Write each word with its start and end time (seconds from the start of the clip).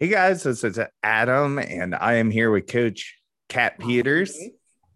Hey 0.00 0.08
guys, 0.08 0.42
this 0.42 0.64
is 0.64 0.76
Adam, 1.04 1.60
and 1.60 1.94
I 1.94 2.14
am 2.14 2.28
here 2.28 2.50
with 2.50 2.66
Coach 2.66 3.16
Kat 3.48 3.78
Peters, 3.78 4.36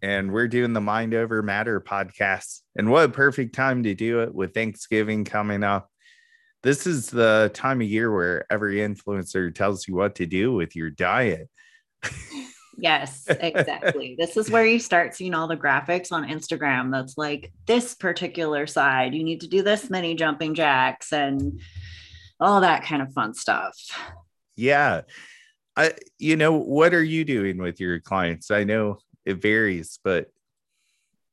and 0.01 0.29
we're 0.33 0.49
doing 0.49 0.73
the 0.73 0.81
Mind 0.81 1.13
Over 1.13 1.41
Matter 1.41 1.79
podcast. 1.79 2.59
And 2.75 2.91
what 2.91 3.05
a 3.05 3.09
perfect 3.09 3.55
time 3.55 3.83
to 3.83 3.95
do 3.95 4.19
it 4.23 4.35
with 4.35 4.53
Thanksgiving 4.53 5.23
coming 5.23 5.63
up. 5.63 5.89
This 6.63 6.85
is 6.85 7.09
the 7.09 7.49
time 7.53 7.79
of 7.79 7.87
year 7.87 8.13
where 8.13 8.45
every 8.51 8.79
influencer 8.79 9.55
tells 9.55 9.87
you 9.87 9.95
what 9.95 10.15
to 10.15 10.25
do 10.25 10.51
with 10.51 10.75
your 10.75 10.89
diet. 10.89 11.49
Yes, 12.81 13.25
exactly. 13.27 14.15
this 14.17 14.37
is 14.37 14.49
where 14.49 14.65
you 14.65 14.79
start 14.79 15.13
seeing 15.13 15.33
all 15.33 15.49
the 15.49 15.57
graphics 15.57 16.13
on 16.13 16.29
Instagram 16.29 16.93
that's 16.93 17.17
like 17.17 17.51
this 17.67 17.93
particular 17.93 18.67
side, 18.67 19.13
you 19.13 19.25
need 19.25 19.41
to 19.41 19.49
do 19.49 19.63
this 19.63 19.89
many 19.89 20.15
jumping 20.15 20.55
jacks 20.55 21.11
and 21.11 21.59
all 22.39 22.61
that 22.61 22.85
kind 22.85 23.01
of 23.01 23.11
fun 23.11 23.33
stuff. 23.33 23.75
Yeah. 24.59 25.01
I 25.75 25.93
you 26.17 26.35
know, 26.35 26.53
what 26.53 26.93
are 26.93 27.03
you 27.03 27.25
doing 27.25 27.57
with 27.57 27.79
your 27.79 27.99
clients? 27.99 28.51
I 28.51 28.63
know 28.63 28.99
it 29.25 29.41
varies, 29.41 29.99
but 30.03 30.31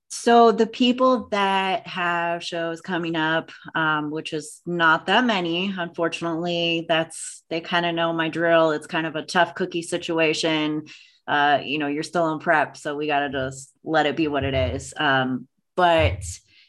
so 0.08 0.52
the 0.52 0.68
people 0.68 1.28
that 1.28 1.86
have 1.86 2.42
shows 2.42 2.80
coming 2.80 3.16
up 3.16 3.50
um, 3.74 4.10
which 4.10 4.32
is 4.32 4.62
not 4.64 5.06
that 5.06 5.24
many 5.24 5.74
unfortunately 5.76 6.86
that's 6.88 7.42
they 7.50 7.60
kind 7.60 7.84
of 7.84 7.94
know 7.94 8.12
my 8.12 8.28
drill 8.28 8.70
it's 8.70 8.86
kind 8.86 9.06
of 9.06 9.16
a 9.16 9.24
tough 9.24 9.56
cookie 9.56 9.82
situation 9.82 10.84
uh, 11.28 11.60
you 11.64 11.78
know, 11.78 11.86
you're 11.86 12.02
still 12.02 12.32
in 12.32 12.38
prep. 12.38 12.76
So 12.76 12.96
we 12.96 13.06
got 13.06 13.20
to 13.20 13.30
just 13.30 13.72
let 13.82 14.06
it 14.06 14.16
be 14.16 14.28
what 14.28 14.44
it 14.44 14.54
is. 14.54 14.94
Um, 14.96 15.48
but 15.74 16.24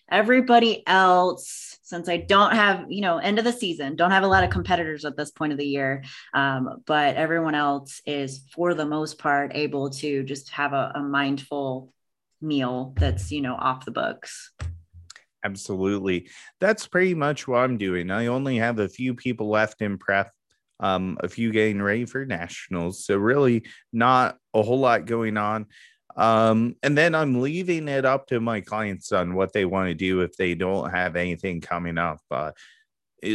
everybody 0.09 0.83
else, 0.87 1.66
since 1.87 2.09
I 2.09 2.17
don't 2.17 2.53
have, 2.53 2.91
you 2.91 2.99
know, 2.99 3.17
end 3.17 3.39
of 3.39 3.45
the 3.45 3.53
season, 3.53 3.95
don't 3.95 4.11
have 4.11 4.23
a 4.23 4.27
lot 4.27 4.43
of 4.43 4.49
competitors 4.49 5.05
at 5.05 5.15
this 5.15 5.31
point 5.31 5.53
of 5.53 5.57
the 5.57 5.65
year. 5.65 6.03
Um, 6.33 6.83
but 6.85 7.15
everyone 7.15 7.55
else 7.55 8.01
is, 8.05 8.41
for 8.51 8.73
the 8.73 8.85
most 8.85 9.17
part, 9.17 9.53
able 9.55 9.89
to 9.91 10.23
just 10.23 10.49
have 10.49 10.73
a, 10.73 10.91
a 10.95 10.99
mindful 10.99 11.93
meal 12.41 12.93
that's, 12.97 13.31
you 13.31 13.39
know, 13.39 13.55
off 13.55 13.85
the 13.85 13.91
books. 13.91 14.51
Absolutely. 15.45 16.27
That's 16.59 16.85
pretty 16.85 17.13
much 17.13 17.47
what 17.47 17.59
I'm 17.59 17.77
doing. 17.77 18.11
I 18.11 18.27
only 18.27 18.57
have 18.57 18.79
a 18.79 18.89
few 18.89 19.13
people 19.13 19.47
left 19.47 19.81
in 19.81 19.97
prep 19.97 20.33
um, 20.81 21.17
a 21.21 21.29
few 21.29 21.53
getting 21.53 21.81
ready 21.81 22.03
for 22.03 22.25
nationals. 22.25 23.05
So 23.05 23.15
really 23.15 23.63
not 23.93 24.37
a 24.53 24.61
whole 24.61 24.79
lot 24.81 25.05
going 25.05 25.37
on. 25.37 25.67
Um, 26.17 26.75
and 26.81 26.97
then 26.97 27.13
I'm 27.13 27.41
leaving 27.41 27.87
it 27.87 28.03
up 28.03 28.27
to 28.27 28.39
my 28.39 28.59
clients 28.61 29.11
on 29.11 29.35
what 29.35 29.53
they 29.53 29.65
want 29.65 29.89
to 29.89 29.93
do 29.93 30.21
if 30.21 30.35
they 30.35 30.55
don't 30.55 30.89
have 30.89 31.15
anything 31.15 31.61
coming 31.61 31.99
up. 31.99 32.19
Uh, 32.31 32.51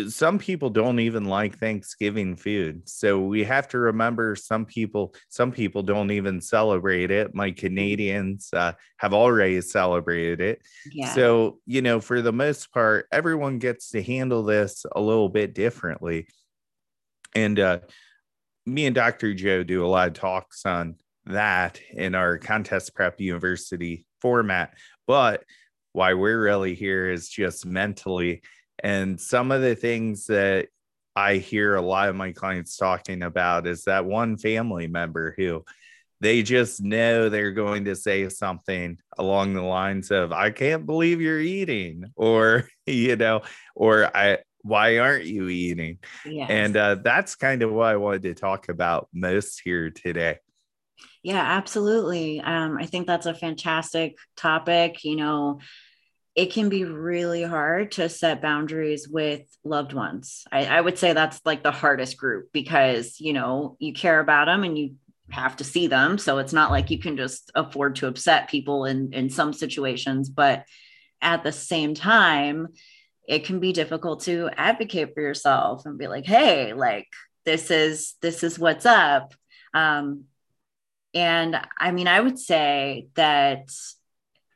some 0.08 0.38
people 0.38 0.70
don't 0.70 1.00
even 1.00 1.24
like 1.24 1.58
Thanksgiving 1.58 2.36
food. 2.36 2.88
So 2.88 3.20
we 3.20 3.44
have 3.44 3.68
to 3.68 3.78
remember 3.78 4.36
some 4.36 4.64
people, 4.64 5.14
some 5.28 5.50
people 5.50 5.82
don't 5.82 6.10
even 6.10 6.40
celebrate 6.40 7.10
it. 7.10 7.34
My 7.34 7.50
Canadians 7.50 8.48
uh, 8.52 8.72
have 8.98 9.12
already 9.12 9.60
celebrated 9.60 10.40
it. 10.40 10.62
Yeah. 10.92 11.12
So, 11.14 11.58
you 11.66 11.82
know, 11.82 12.00
for 12.00 12.22
the 12.22 12.32
most 12.32 12.72
part, 12.72 13.06
everyone 13.10 13.58
gets 13.58 13.90
to 13.90 14.02
handle 14.02 14.44
this 14.44 14.86
a 14.92 15.00
little 15.00 15.28
bit 15.28 15.52
differently. 15.52 16.28
And 17.34 17.58
uh, 17.58 17.80
me 18.66 18.86
and 18.86 18.94
Dr. 18.94 19.34
Joe 19.34 19.64
do 19.64 19.84
a 19.84 19.88
lot 19.88 20.08
of 20.08 20.14
talks 20.14 20.64
on 20.64 20.96
that 21.26 21.80
in 21.92 22.14
our 22.14 22.38
contest 22.38 22.94
prep 22.94 23.20
university 23.20 24.06
format. 24.20 24.74
But 25.06 25.44
why 25.92 26.14
we're 26.14 26.42
really 26.42 26.74
here 26.74 27.10
is 27.10 27.28
just 27.28 27.66
mentally. 27.66 28.42
And 28.82 29.20
some 29.20 29.52
of 29.52 29.62
the 29.62 29.74
things 29.74 30.26
that 30.26 30.68
I 31.14 31.36
hear 31.36 31.74
a 31.74 31.82
lot 31.82 32.08
of 32.08 32.16
my 32.16 32.32
clients 32.32 32.76
talking 32.76 33.22
about 33.22 33.66
is 33.66 33.84
that 33.84 34.06
one 34.06 34.38
family 34.38 34.86
member 34.86 35.34
who 35.36 35.64
they 36.20 36.42
just 36.42 36.80
know 36.80 37.28
they're 37.28 37.52
going 37.52 37.84
to 37.86 37.96
say 37.96 38.28
something 38.28 38.96
along 39.18 39.54
the 39.54 39.62
lines 39.62 40.10
of, 40.10 40.32
I 40.32 40.50
can't 40.50 40.86
believe 40.86 41.20
you're 41.20 41.40
eating, 41.40 42.04
or, 42.16 42.68
you 42.86 43.16
know, 43.16 43.42
or 43.74 44.16
I, 44.16 44.38
why 44.62 44.98
aren't 44.98 45.24
you 45.24 45.48
eating? 45.48 45.98
Yes. 46.24 46.48
And 46.48 46.76
uh, 46.76 46.94
that's 47.02 47.34
kind 47.34 47.62
of 47.62 47.72
what 47.72 47.88
I 47.88 47.96
wanted 47.96 48.22
to 48.22 48.34
talk 48.34 48.68
about 48.68 49.08
most 49.12 49.60
here 49.64 49.90
today. 49.90 50.38
Yeah, 51.22 51.40
absolutely. 51.40 52.40
Um, 52.40 52.76
I 52.78 52.86
think 52.86 53.06
that's 53.06 53.26
a 53.26 53.34
fantastic 53.34 54.16
topic. 54.36 55.04
You 55.04 55.16
know, 55.16 55.60
it 56.34 56.52
can 56.52 56.68
be 56.68 56.84
really 56.84 57.42
hard 57.42 57.92
to 57.92 58.08
set 58.08 58.42
boundaries 58.42 59.08
with 59.08 59.42
loved 59.64 59.92
ones. 59.92 60.44
I, 60.50 60.66
I 60.66 60.80
would 60.80 60.98
say 60.98 61.12
that's 61.12 61.40
like 61.44 61.62
the 61.62 61.70
hardest 61.70 62.16
group 62.16 62.48
because, 62.52 63.20
you 63.20 63.32
know, 63.34 63.76
you 63.78 63.92
care 63.92 64.18
about 64.18 64.46
them 64.46 64.64
and 64.64 64.76
you 64.76 64.96
have 65.30 65.56
to 65.58 65.64
see 65.64 65.86
them. 65.86 66.18
So 66.18 66.38
it's 66.38 66.52
not 66.52 66.70
like 66.70 66.90
you 66.90 66.98
can 66.98 67.16
just 67.16 67.50
afford 67.54 67.96
to 67.96 68.08
upset 68.08 68.48
people 68.48 68.84
in, 68.86 69.12
in 69.12 69.30
some 69.30 69.52
situations. 69.52 70.28
But 70.28 70.64
at 71.20 71.44
the 71.44 71.52
same 71.52 71.94
time, 71.94 72.68
it 73.28 73.44
can 73.44 73.60
be 73.60 73.72
difficult 73.72 74.22
to 74.24 74.50
advocate 74.56 75.14
for 75.14 75.20
yourself 75.20 75.86
and 75.86 75.96
be 75.96 76.08
like 76.08 76.26
hey 76.26 76.72
like 76.72 77.06
this 77.44 77.70
is 77.70 78.14
this 78.20 78.42
is 78.42 78.58
what's 78.58 78.84
up 78.84 79.32
um 79.74 80.24
and 81.14 81.56
i 81.78 81.90
mean 81.90 82.08
i 82.08 82.20
would 82.20 82.38
say 82.38 83.08
that 83.14 83.68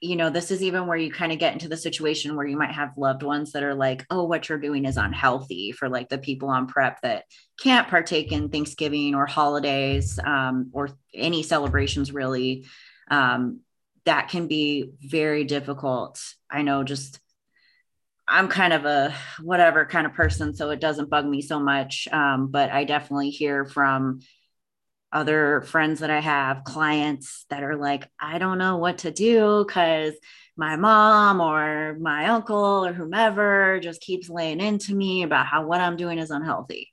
you 0.01 0.17
know 0.17 0.31
this 0.31 0.51
is 0.51 0.63
even 0.63 0.87
where 0.87 0.97
you 0.97 1.11
kind 1.11 1.33
of 1.33 1.39
get 1.39 1.53
into 1.53 1.69
the 1.69 1.77
situation 1.77 2.37
where 2.37 2.47
you 2.47 2.57
might 2.57 2.73
have 2.73 2.97
loved 2.97 3.23
ones 3.23 3.53
that 3.53 3.63
are 3.63 3.75
like 3.75 4.05
oh 4.11 4.25
what 4.25 4.49
you're 4.49 4.59
doing 4.59 4.85
is 4.85 4.97
unhealthy 4.97 5.73
for 5.73 5.89
like 5.89 6.09
the 6.09 6.19
people 6.19 6.49
on 6.49 6.67
prep 6.67 7.01
that 7.01 7.25
can't 7.61 7.89
partake 7.89 8.33
in 8.33 8.49
thanksgiving 8.49 9.15
or 9.15 9.27
holidays 9.27 10.19
um, 10.25 10.71
or 10.73 10.91
any 11.15 11.43
celebrations 11.43 12.13
really 12.13 12.67
um, 13.11 13.61
that 14.05 14.29
can 14.29 14.47
be 14.47 14.91
very 15.01 15.45
difficult 15.45 16.23
i 16.51 16.63
know 16.63 16.85
just 16.85 17.19
I'm 18.29 18.49
kind 18.49 18.73
of 18.73 18.85
a 18.85 19.15
whatever 19.41 19.85
kind 19.85 20.07
of 20.07 20.15
person, 20.15 20.55
so 20.55 20.71
it 20.71 20.81
doesn't 20.81 21.11
bug 21.11 21.27
me 21.27 21.43
so 21.43 21.61
much. 21.61 22.09
Um, 22.11 22.49
but 22.49 22.71
I 22.71 22.85
definitely 22.85 23.31
hear 23.31 23.65
from 23.65 24.21
other 25.13 25.63
friends 25.63 26.01
that 26.01 26.11
I 26.11 26.21
have, 26.21 26.65
clients 26.65 27.47
that 27.51 27.63
are 27.63 27.77
like, 27.77 28.09
I 28.21 28.39
don't 28.39 28.59
know 28.59 28.77
what 28.77 28.99
to 28.99 29.11
do 29.11 29.65
because 29.67 30.15
my 30.57 30.77
mom 30.77 31.41
or 31.41 31.97
my 31.99 32.27
uncle 32.27 32.85
or 32.85 32.93
whomever 32.93 33.79
just 33.81 34.01
keeps 34.01 34.29
laying 34.29 34.61
into 34.61 34.95
me 34.95 35.23
about 35.23 35.47
how 35.47 35.67
what 35.67 35.81
I'm 35.81 35.97
doing 35.97 36.19
is 36.19 36.31
unhealthy. 36.31 36.93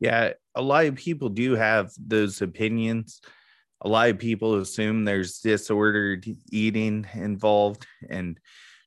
Yeah, 0.00 0.32
a 0.54 0.62
lot 0.62 0.86
of 0.86 0.94
people 0.94 1.28
do 1.28 1.54
have 1.54 1.90
those 1.98 2.40
opinions. 2.40 3.20
A 3.82 3.88
lot 3.88 4.10
of 4.10 4.18
people 4.18 4.56
assume 4.56 5.04
there's 5.04 5.40
disordered 5.40 6.26
eating 6.50 7.06
involved 7.14 7.86
and 8.08 8.38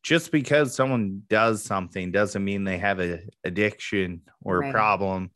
just 0.04 0.32
because 0.32 0.74
someone 0.74 1.22
does 1.30 1.64
something 1.64 2.12
doesn't 2.12 2.44
mean 2.44 2.64
they 2.64 2.78
have 2.78 3.00
an 3.00 3.30
addiction 3.44 4.22
or 4.42 4.60
right. 4.60 4.70
a 4.70 4.72
problem 4.72 5.30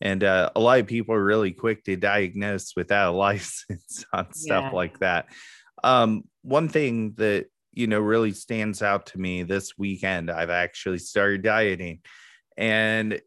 and 0.00 0.22
uh, 0.22 0.50
a 0.54 0.60
lot 0.60 0.80
of 0.80 0.86
people 0.86 1.14
are 1.14 1.24
really 1.24 1.52
quick 1.52 1.84
to 1.84 1.96
diagnose 1.96 2.74
without 2.76 3.14
a 3.14 3.16
license 3.16 4.04
on 4.12 4.32
stuff 4.32 4.64
yeah. 4.70 4.76
like 4.76 4.98
that 4.98 5.26
um, 5.84 6.22
one 6.42 6.68
thing 6.68 7.14
that 7.16 7.46
you 7.72 7.86
know 7.86 8.00
really 8.00 8.32
stands 8.32 8.82
out 8.82 9.06
to 9.06 9.18
me 9.18 9.42
this 9.42 9.76
weekend 9.78 10.30
i've 10.30 10.50
actually 10.50 10.98
started 10.98 11.42
dieting 11.42 12.00
and 12.56 13.12
it 13.12 13.22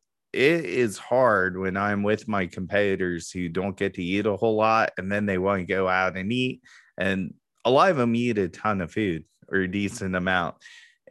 is 0.65 0.97
hard 0.97 1.57
when 1.57 1.77
i'm 1.77 2.03
with 2.03 2.27
my 2.27 2.45
competitors 2.47 3.31
who 3.31 3.47
don't 3.47 3.77
get 3.77 3.93
to 3.93 4.03
eat 4.03 4.25
a 4.25 4.35
whole 4.35 4.55
lot 4.55 4.91
and 4.97 5.11
then 5.11 5.25
they 5.25 5.37
want 5.37 5.59
to 5.59 5.65
go 5.65 5.87
out 5.87 6.17
and 6.17 6.31
eat 6.33 6.61
and 6.97 7.33
a 7.65 7.71
lot 7.71 7.91
of 7.91 7.97
them 7.97 8.15
eat 8.15 8.37
a 8.37 8.49
ton 8.49 8.81
of 8.81 8.91
food 8.91 9.23
or 9.51 9.59
a 9.59 9.71
decent 9.71 10.15
amount. 10.15 10.55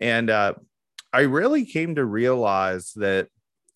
And 0.00 0.30
uh, 0.30 0.54
I 1.12 1.20
really 1.20 1.64
came 1.66 1.96
to 1.96 2.04
realize 2.04 2.92
that, 2.96 3.28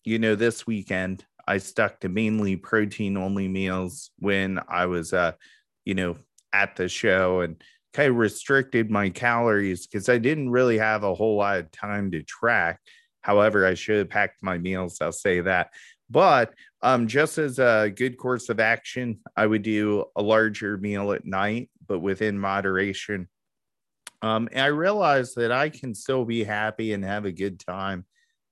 you 0.03 0.19
know, 0.19 0.35
this 0.35 0.65
weekend 0.65 1.25
I 1.47 1.57
stuck 1.57 1.99
to 1.99 2.09
mainly 2.09 2.55
protein 2.55 3.17
only 3.17 3.47
meals 3.47 4.11
when 4.19 4.59
I 4.67 4.85
was, 4.87 5.13
uh, 5.13 5.33
you 5.85 5.93
know, 5.93 6.17
at 6.53 6.75
the 6.75 6.87
show 6.87 7.41
and 7.41 7.61
kind 7.93 8.09
of 8.09 8.15
restricted 8.15 8.89
my 8.89 9.09
calories 9.09 9.87
because 9.87 10.09
I 10.09 10.17
didn't 10.17 10.49
really 10.49 10.77
have 10.77 11.03
a 11.03 11.13
whole 11.13 11.37
lot 11.37 11.59
of 11.59 11.71
time 11.71 12.11
to 12.11 12.23
track. 12.23 12.79
However, 13.21 13.65
I 13.65 13.73
should 13.73 13.99
have 13.99 14.09
packed 14.09 14.43
my 14.43 14.57
meals, 14.57 14.97
I'll 15.01 15.11
say 15.11 15.41
that. 15.41 15.69
But 16.09 16.53
um, 16.81 17.07
just 17.07 17.37
as 17.37 17.57
a 17.57 17.91
good 17.95 18.17
course 18.17 18.49
of 18.49 18.59
action, 18.59 19.19
I 19.35 19.47
would 19.47 19.63
do 19.63 20.05
a 20.15 20.21
larger 20.21 20.77
meal 20.77 21.11
at 21.13 21.25
night, 21.25 21.69
but 21.87 21.99
within 21.99 22.37
moderation. 22.37 23.27
Um, 24.21 24.49
and 24.51 24.61
I 24.61 24.67
realized 24.67 25.35
that 25.37 25.51
I 25.51 25.69
can 25.69 25.95
still 25.95 26.25
be 26.25 26.43
happy 26.43 26.93
and 26.93 27.03
have 27.03 27.25
a 27.25 27.31
good 27.31 27.59
time 27.59 28.05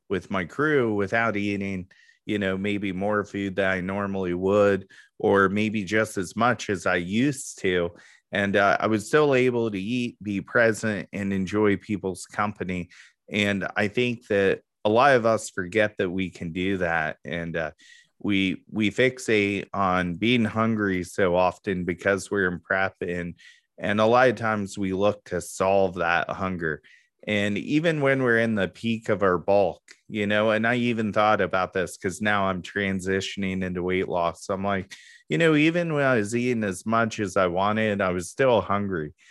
with 0.10 0.32
my 0.32 0.46
crew 0.46 0.94
without 0.94 1.38
eating, 1.38 1.88
you 2.26 2.40
know, 2.40 2.58
maybe 2.58 2.92
more 2.92 3.24
food 3.24 3.56
than 3.56 3.70
I 3.70 3.82
normally 3.82 4.34
would, 4.34 4.88
or 5.20 5.50
maybe 5.50 5.84
just 5.84 6.18
as 6.18 6.36
much 6.36 6.70
as 6.70 6.86
I 6.86 6.96
used 6.96 7.60
to. 7.60 7.92
And 8.32 8.56
uh, 8.56 8.78
I 8.80 8.88
was 8.88 9.08
still 9.08 9.36
able 9.36 9.70
to 9.70 9.80
eat, 9.80 10.18
be 10.22 10.42
present, 10.42 11.08
and 11.14 11.32
enjoy 11.32 11.78
people's 11.78 12.26
company. 12.26 12.90
And 13.32 13.68
I 13.76 13.88
think 13.88 14.28
that 14.28 14.62
a 14.86 14.90
lot 14.90 15.16
of 15.16 15.26
us 15.26 15.50
forget 15.50 15.98
that 15.98 16.10
we 16.10 16.30
can 16.30 16.52
do 16.52 16.78
that. 16.78 17.18
And 17.24 17.56
uh, 17.56 17.72
we 18.20 18.64
we 18.72 18.90
fixate 18.90 19.68
on 19.74 20.16
being 20.16 20.46
hungry 20.46 21.04
so 21.04 21.36
often 21.36 21.84
because 21.84 22.32
we're 22.32 22.52
in 22.52 22.60
prep 22.60 22.96
and 23.02 23.36
and 23.78 24.00
a 24.00 24.06
lot 24.06 24.30
of 24.30 24.36
times 24.36 24.78
we 24.78 24.94
look 24.94 25.24
to 25.26 25.42
solve 25.42 25.96
that 25.96 26.30
hunger 26.30 26.82
and 27.28 27.58
even 27.58 28.02
when 28.02 28.22
we're 28.22 28.40
in 28.40 28.56
the 28.56 28.68
peak 28.68 29.10
of 29.10 29.24
our 29.24 29.38
bulk 29.38 29.82
you 30.10 30.28
know 30.28 30.52
and 30.52 30.68
i 30.68 30.76
even 30.76 31.14
thought 31.14 31.42
about 31.42 31.74
this 31.74 31.98
because 31.98 32.22
now 32.22 32.46
i'm 32.46 32.62
transitioning 32.62 33.64
into 33.64 33.82
weight 33.82 34.08
loss. 34.08 34.50
I'm 34.50 34.64
like 34.64 34.94
you 35.30 35.38
know 35.38 35.56
even 35.56 35.94
when 35.94 36.06
i 36.06 36.16
was 36.16 36.36
eating 36.36 36.64
as 36.64 36.86
much 36.86 37.20
as 37.20 37.38
i 37.38 37.48
wanted 37.48 38.02
i 38.02 38.12
was 38.12 38.30
still 38.30 38.62
hungry. 38.62 39.14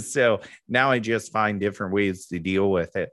So 0.00 0.40
now 0.68 0.90
i 0.90 0.98
just 0.98 1.32
find 1.32 1.58
different 1.58 1.94
ways 1.94 2.26
to 2.26 2.38
deal 2.38 2.70
with 2.70 2.96
it. 2.96 3.10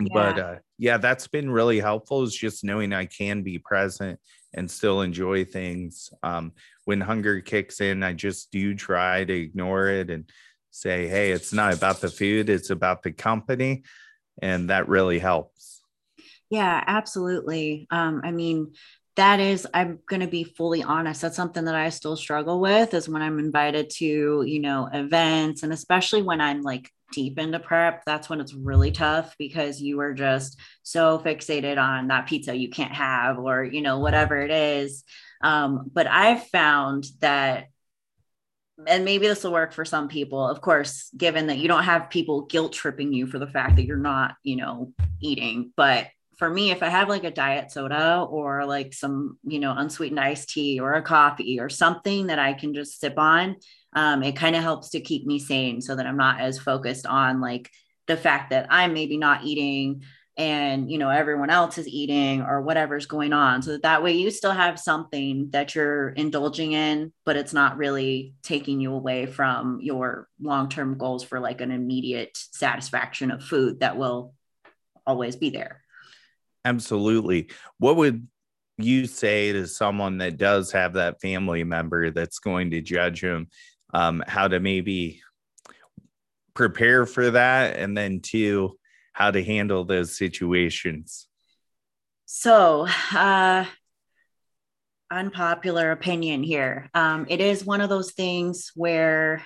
Yeah. 0.00 0.06
but 0.12 0.38
uh, 0.38 0.54
yeah 0.78 0.96
that's 0.96 1.28
been 1.28 1.48
really 1.48 1.78
helpful 1.78 2.24
is 2.24 2.34
just 2.34 2.64
knowing 2.64 2.92
i 2.92 3.06
can 3.06 3.42
be 3.42 3.58
present 3.58 4.18
and 4.52 4.70
still 4.70 5.02
enjoy 5.02 5.44
things. 5.44 6.10
Um, 6.22 6.52
when 6.84 7.00
hunger 7.00 7.40
kicks 7.40 7.80
in 7.80 8.02
i 8.02 8.12
just 8.12 8.50
do 8.50 8.74
try 8.74 9.24
to 9.24 9.32
ignore 9.32 9.86
it 9.86 10.10
and 10.10 10.28
say, 10.74 11.06
hey, 11.06 11.30
it's 11.30 11.52
not 11.52 11.72
about 11.72 12.00
the 12.00 12.08
food, 12.08 12.50
it's 12.50 12.70
about 12.70 13.02
the 13.02 13.12
company. 13.12 13.84
And 14.42 14.70
that 14.70 14.88
really 14.88 15.20
helps. 15.20 15.80
Yeah, 16.50 16.82
absolutely. 16.86 17.86
Um, 17.90 18.22
I 18.24 18.32
mean, 18.32 18.72
that 19.16 19.38
is, 19.38 19.68
I'm 19.72 20.00
going 20.08 20.22
to 20.22 20.26
be 20.26 20.42
fully 20.42 20.82
honest. 20.82 21.22
That's 21.22 21.36
something 21.36 21.64
that 21.66 21.76
I 21.76 21.90
still 21.90 22.16
struggle 22.16 22.60
with 22.60 22.92
is 22.92 23.08
when 23.08 23.22
I'm 23.22 23.38
invited 23.38 23.90
to, 23.98 24.42
you 24.44 24.60
know, 24.60 24.88
events 24.92 25.62
and 25.62 25.72
especially 25.72 26.22
when 26.22 26.40
I'm 26.40 26.62
like 26.62 26.90
deep 27.12 27.38
into 27.38 27.60
prep, 27.60 28.04
that's 28.04 28.28
when 28.28 28.40
it's 28.40 28.52
really 28.52 28.90
tough 28.90 29.36
because 29.38 29.80
you 29.80 30.00
are 30.00 30.12
just 30.12 30.58
so 30.82 31.20
fixated 31.24 31.78
on 31.78 32.08
that 32.08 32.26
pizza 32.26 32.56
you 32.56 32.68
can't 32.68 32.92
have 32.92 33.38
or, 33.38 33.62
you 33.62 33.80
know, 33.80 34.00
whatever 34.00 34.40
it 34.40 34.50
is. 34.50 35.04
Um, 35.40 35.88
but 35.92 36.08
I've 36.08 36.48
found 36.48 37.06
that 37.20 37.68
and 38.86 39.04
maybe 39.04 39.26
this 39.26 39.44
will 39.44 39.52
work 39.52 39.72
for 39.72 39.84
some 39.84 40.08
people 40.08 40.46
of 40.46 40.60
course 40.60 41.10
given 41.16 41.46
that 41.46 41.58
you 41.58 41.68
don't 41.68 41.84
have 41.84 42.10
people 42.10 42.42
guilt 42.42 42.72
tripping 42.72 43.12
you 43.12 43.26
for 43.26 43.38
the 43.38 43.46
fact 43.46 43.76
that 43.76 43.84
you're 43.84 43.96
not 43.96 44.36
you 44.42 44.56
know 44.56 44.92
eating. 45.20 45.72
But 45.76 46.08
for 46.38 46.50
me 46.50 46.70
if 46.70 46.82
i 46.82 46.88
have 46.88 47.08
like 47.08 47.24
a 47.24 47.30
diet 47.30 47.70
soda 47.70 48.26
or 48.28 48.64
like 48.64 48.92
some 48.92 49.38
you 49.44 49.58
know 49.58 49.72
unsweetened 49.76 50.20
iced 50.20 50.48
tea 50.48 50.80
or 50.80 50.94
a 50.94 51.02
coffee 51.02 51.60
or 51.60 51.68
something 51.68 52.26
that 52.26 52.38
i 52.38 52.52
can 52.52 52.74
just 52.74 53.00
sip 53.00 53.18
on 53.18 53.56
um, 53.96 54.24
it 54.24 54.34
kind 54.34 54.56
of 54.56 54.62
helps 54.62 54.90
to 54.90 55.00
keep 55.00 55.26
me 55.26 55.38
sane 55.38 55.80
so 55.80 55.94
that 55.94 56.06
i'm 56.06 56.16
not 56.16 56.40
as 56.40 56.58
focused 56.58 57.06
on 57.06 57.40
like 57.40 57.70
the 58.06 58.16
fact 58.16 58.50
that 58.50 58.66
i'm 58.70 58.92
maybe 58.92 59.16
not 59.16 59.44
eating 59.44 60.02
and 60.36 60.90
you 60.90 60.98
know 60.98 61.10
everyone 61.10 61.50
else 61.50 61.78
is 61.78 61.86
eating 61.86 62.42
or 62.42 62.60
whatever's 62.60 63.06
going 63.06 63.32
on. 63.32 63.62
So 63.62 63.72
that, 63.72 63.82
that 63.82 64.02
way 64.02 64.12
you 64.12 64.30
still 64.30 64.52
have 64.52 64.78
something 64.78 65.50
that 65.50 65.74
you're 65.74 66.08
indulging 66.10 66.72
in 66.72 67.12
but 67.24 67.36
it's 67.36 67.52
not 67.52 67.76
really 67.76 68.34
taking 68.42 68.80
you 68.80 68.92
away 68.92 69.26
from 69.26 69.80
your 69.80 70.28
long-term 70.40 70.98
goals 70.98 71.24
for 71.24 71.40
like 71.40 71.60
an 71.60 71.70
immediate 71.70 72.36
satisfaction 72.36 73.30
of 73.30 73.42
food 73.42 73.80
that 73.80 73.96
will 73.96 74.34
always 75.06 75.36
be 75.36 75.50
there. 75.50 75.82
Absolutely. 76.64 77.48
What 77.78 77.96
would 77.96 78.26
you 78.78 79.06
say 79.06 79.52
to 79.52 79.66
someone 79.66 80.18
that 80.18 80.36
does 80.36 80.72
have 80.72 80.94
that 80.94 81.20
family 81.20 81.62
member 81.64 82.10
that's 82.10 82.38
going 82.38 82.70
to 82.72 82.80
judge 82.80 83.20
them 83.20 83.48
um, 83.92 84.24
how 84.26 84.48
to 84.48 84.60
maybe 84.60 85.22
prepare 86.54 87.06
for 87.06 87.30
that? 87.30 87.76
And 87.76 87.96
then 87.96 88.20
to 88.20 88.76
how 89.14 89.30
to 89.30 89.42
handle 89.42 89.84
those 89.84 90.18
situations? 90.18 91.26
So, 92.26 92.86
uh, 93.14 93.64
unpopular 95.10 95.92
opinion 95.92 96.42
here. 96.42 96.90
Um, 96.92 97.26
it 97.30 97.40
is 97.40 97.64
one 97.64 97.80
of 97.80 97.88
those 97.88 98.12
things 98.12 98.72
where 98.74 99.42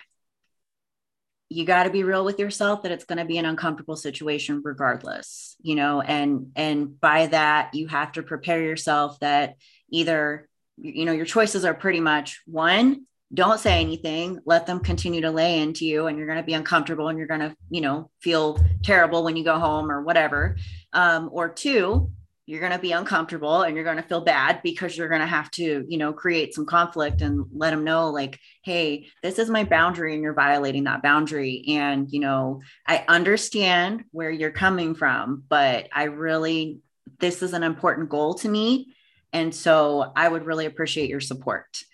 you 1.50 1.64
got 1.64 1.84
to 1.84 1.90
be 1.90 2.02
real 2.02 2.24
with 2.24 2.38
yourself 2.38 2.82
that 2.82 2.92
it's 2.92 3.04
going 3.04 3.18
to 3.18 3.24
be 3.24 3.38
an 3.38 3.46
uncomfortable 3.46 3.96
situation 3.96 4.60
regardless 4.62 5.56
you 5.62 5.74
know 5.74 6.02
and 6.02 6.52
and 6.56 7.00
by 7.00 7.26
that 7.26 7.74
you 7.74 7.86
have 7.88 8.12
to 8.12 8.22
prepare 8.22 8.60
yourself 8.60 9.18
that 9.20 9.54
either 9.90 10.46
you 10.76 11.06
know 11.06 11.12
your 11.12 11.24
choices 11.24 11.64
are 11.64 11.72
pretty 11.72 12.00
much 12.00 12.42
one 12.44 13.06
don't 13.34 13.60
say 13.60 13.80
anything 13.80 14.38
let 14.46 14.66
them 14.66 14.80
continue 14.80 15.20
to 15.20 15.30
lay 15.30 15.60
into 15.60 15.84
you 15.84 16.06
and 16.06 16.16
you're 16.16 16.26
going 16.26 16.38
to 16.38 16.44
be 16.44 16.54
uncomfortable 16.54 17.08
and 17.08 17.18
you're 17.18 17.26
going 17.26 17.40
to 17.40 17.54
you 17.70 17.80
know 17.80 18.10
feel 18.20 18.58
terrible 18.82 19.22
when 19.22 19.36
you 19.36 19.44
go 19.44 19.58
home 19.58 19.90
or 19.90 20.02
whatever. 20.02 20.56
Um, 20.92 21.28
or 21.32 21.48
two 21.48 22.10
you're 22.46 22.60
going 22.60 22.72
to 22.72 22.78
be 22.78 22.92
uncomfortable 22.92 23.60
and 23.60 23.74
you're 23.74 23.84
going 23.84 23.98
to 23.98 24.02
feel 24.02 24.22
bad 24.22 24.62
because 24.62 24.96
you're 24.96 25.10
going 25.10 25.20
to 25.20 25.26
have 25.26 25.50
to 25.50 25.84
you 25.86 25.98
know 25.98 26.14
create 26.14 26.54
some 26.54 26.64
conflict 26.64 27.20
and 27.20 27.44
let 27.52 27.70
them 27.70 27.84
know 27.84 28.08
like 28.08 28.38
hey 28.62 29.06
this 29.22 29.38
is 29.38 29.50
my 29.50 29.64
boundary 29.64 30.14
and 30.14 30.22
you're 30.22 30.32
violating 30.32 30.84
that 30.84 31.02
boundary. 31.02 31.64
And 31.68 32.10
you 32.10 32.20
know 32.20 32.62
i 32.86 33.04
understand 33.08 34.04
where 34.10 34.30
you're 34.30 34.50
coming 34.50 34.94
from 34.94 35.44
but 35.48 35.88
i 35.92 36.04
really 36.04 36.78
this 37.20 37.42
is 37.42 37.52
an 37.52 37.64
important 37.64 38.08
goal 38.08 38.34
to 38.34 38.48
me. 38.48 38.94
And 39.34 39.54
so 39.54 40.12
i 40.16 40.26
would 40.26 40.46
really 40.46 40.64
appreciate 40.64 41.10
your 41.10 41.20
support 41.20 41.84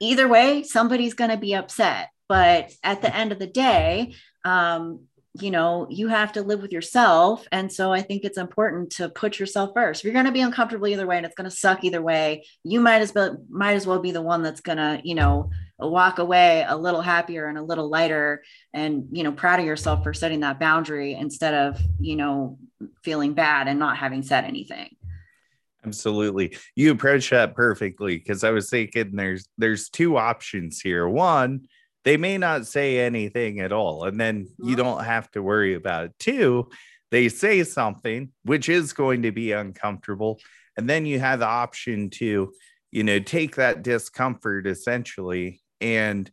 either 0.00 0.28
way, 0.28 0.62
somebody's 0.62 1.14
going 1.14 1.30
to 1.30 1.36
be 1.36 1.54
upset. 1.54 2.10
But 2.28 2.72
at 2.84 3.00
the 3.00 3.14
end 3.14 3.32
of 3.32 3.38
the 3.38 3.46
day, 3.46 4.14
um, 4.44 5.00
you 5.40 5.50
know, 5.50 5.86
you 5.90 6.08
have 6.08 6.32
to 6.32 6.42
live 6.42 6.60
with 6.62 6.72
yourself. 6.72 7.46
And 7.52 7.72
so 7.72 7.92
I 7.92 8.02
think 8.02 8.24
it's 8.24 8.38
important 8.38 8.90
to 8.92 9.08
put 9.08 9.38
yourself 9.38 9.70
first. 9.74 10.00
If 10.00 10.04
you're 10.04 10.12
going 10.12 10.24
to 10.26 10.32
be 10.32 10.40
uncomfortable 10.40 10.88
either 10.88 11.06
way 11.06 11.16
and 11.16 11.26
it's 11.26 11.34
going 11.34 11.48
to 11.48 11.56
suck 11.56 11.84
either 11.84 12.02
way, 12.02 12.44
you 12.64 12.80
might 12.80 13.02
as 13.02 13.14
well 13.14 13.36
might 13.48 13.74
as 13.74 13.86
well 13.86 14.00
be 14.00 14.10
the 14.10 14.22
one 14.22 14.42
that's 14.42 14.60
going 14.60 14.78
to, 14.78 15.00
you 15.04 15.14
know, 15.14 15.50
walk 15.78 16.18
away 16.18 16.64
a 16.66 16.76
little 16.76 17.02
happier 17.02 17.46
and 17.46 17.56
a 17.56 17.62
little 17.62 17.88
lighter 17.88 18.42
and, 18.74 19.06
you 19.12 19.22
know, 19.22 19.32
proud 19.32 19.60
of 19.60 19.66
yourself 19.66 20.02
for 20.02 20.12
setting 20.12 20.40
that 20.40 20.58
boundary 20.58 21.14
instead 21.14 21.54
of, 21.54 21.80
you 22.00 22.16
know, 22.16 22.58
feeling 23.04 23.34
bad 23.34 23.68
and 23.68 23.78
not 23.78 23.96
having 23.96 24.22
said 24.22 24.44
anything. 24.44 24.96
Absolutely. 25.84 26.56
You 26.74 26.90
approach 26.92 27.30
that 27.30 27.54
perfectly 27.54 28.18
because 28.18 28.42
I 28.44 28.50
was 28.50 28.68
thinking 28.68 29.14
there's 29.14 29.48
there's 29.58 29.88
two 29.88 30.16
options 30.16 30.80
here. 30.80 31.08
One, 31.08 31.66
they 32.04 32.16
may 32.16 32.38
not 32.38 32.66
say 32.66 32.98
anything 32.98 33.60
at 33.60 33.72
all, 33.72 34.04
and 34.04 34.20
then 34.20 34.48
you 34.58 34.76
don't 34.76 35.04
have 35.04 35.30
to 35.32 35.42
worry 35.42 35.74
about 35.74 36.06
it. 36.06 36.12
Two, 36.18 36.68
they 37.10 37.28
say 37.28 37.62
something 37.62 38.30
which 38.44 38.68
is 38.68 38.92
going 38.92 39.22
to 39.22 39.32
be 39.32 39.52
uncomfortable, 39.52 40.40
and 40.76 40.88
then 40.88 41.06
you 41.06 41.20
have 41.20 41.40
the 41.40 41.46
option 41.46 42.10
to, 42.10 42.52
you 42.90 43.04
know, 43.04 43.20
take 43.20 43.56
that 43.56 43.82
discomfort 43.82 44.66
essentially 44.66 45.60
and 45.80 46.30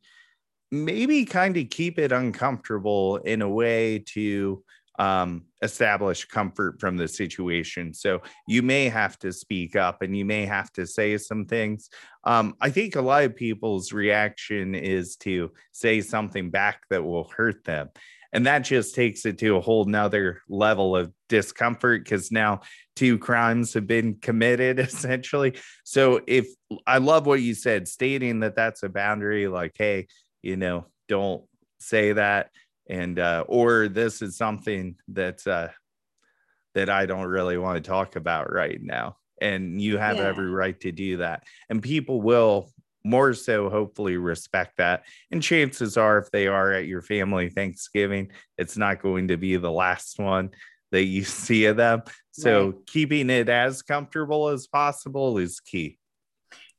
maybe 0.72 1.26
kind 1.26 1.56
of 1.58 1.70
keep 1.70 2.00
it 2.00 2.12
uncomfortable 2.12 3.18
in 3.18 3.42
a 3.42 3.50
way 3.50 4.00
to 4.00 4.64
um, 5.00 5.44
establish 5.62 6.26
comfort 6.26 6.80
from 6.80 6.98
the 6.98 7.08
situation. 7.08 7.94
So 7.94 8.22
you 8.48 8.62
may 8.62 8.90
have 8.90 9.18
to 9.20 9.32
speak 9.32 9.76
up 9.76 10.02
and 10.02 10.16
you 10.16 10.26
may 10.26 10.46
have 10.46 10.72
to 10.74 10.86
say 10.88 11.18
some 11.18 11.46
things. 11.46 11.90
Um, 12.24 12.56
I 12.62 12.70
think 12.70 12.96
a 12.96 13.02
lot 13.02 13.24
of 13.24 13.36
people's 13.36 13.92
reaction 13.92 14.76
is 14.76 15.16
to 15.18 15.52
say 15.72 16.02
something 16.02 16.50
back 16.50 16.82
that 16.90 17.04
will 17.04 17.30
hurt 17.36 17.64
them. 17.66 17.90
And 18.34 18.46
that 18.48 18.60
just 18.60 18.96
takes 18.96 19.26
it 19.26 19.38
to 19.40 19.56
a 19.56 19.62
whole 19.62 19.86
nother 19.86 20.42
level 20.50 20.96
of 20.96 21.14
discomfort 21.30 22.04
because 22.04 22.34
now 22.34 22.62
two 22.96 23.18
crimes 23.18 23.74
have 23.74 23.88
been 23.88 24.16
committed 24.16 24.78
essentially. 24.80 25.56
So 25.86 26.22
if 26.28 26.48
I 26.86 26.98
love 26.98 27.26
what 27.26 27.42
you 27.42 27.54
said, 27.54 27.88
stating 27.88 28.42
that 28.42 28.56
that's 28.56 28.84
a 28.84 28.90
boundary, 28.90 29.48
like, 29.48 29.72
hey, 29.76 30.08
you 30.42 30.58
know, 30.58 30.88
don't 31.08 31.44
say 31.80 32.14
that 32.14 32.50
and 32.88 33.20
uh, 33.20 33.44
or 33.48 33.88
this 33.88 34.22
is 34.22 34.38
something 34.38 34.96
that 35.10 35.46
uh, 35.48 35.70
that 36.76 36.90
I 36.90 37.06
don't 37.06 37.28
really 37.28 37.58
want 37.58 37.84
to 37.84 37.88
talk 37.88 38.16
about 38.16 38.52
right 38.52 38.82
now. 38.82 39.18
And 39.42 39.82
you 39.82 39.98
have 39.98 40.18
yeah. 40.18 40.24
every 40.24 40.50
right 40.50 40.80
to 40.82 40.92
do 40.92 41.18
that. 41.18 41.44
And 41.70 41.82
people 41.82 42.22
will 42.22 42.70
more 43.04 43.34
so 43.34 43.70
hopefully 43.70 44.18
respect 44.18 44.78
that. 44.78 45.04
And 45.32 45.42
chances 45.42 45.98
are, 45.98 46.18
if 46.18 46.32
they 46.32 46.48
are 46.48 46.74
at 46.74 46.88
your 46.88 47.02
family 47.02 47.50
Thanksgiving, 47.50 48.32
it's 48.58 48.78
not 48.78 49.02
going 49.02 49.30
to 49.30 49.38
be 49.38 49.56
the 49.58 49.72
last 49.72 50.20
one 50.20 50.52
that 50.92 51.04
you 51.04 51.24
see 51.24 51.66
of 51.66 51.78
them. 51.78 52.04
So 52.32 52.68
right. 52.68 52.76
keeping 52.88 53.30
it 53.30 53.48
as 53.48 53.82
comfortable 53.82 54.50
as 54.50 54.68
possible 54.68 55.38
is 55.38 55.60
key. 55.60 55.98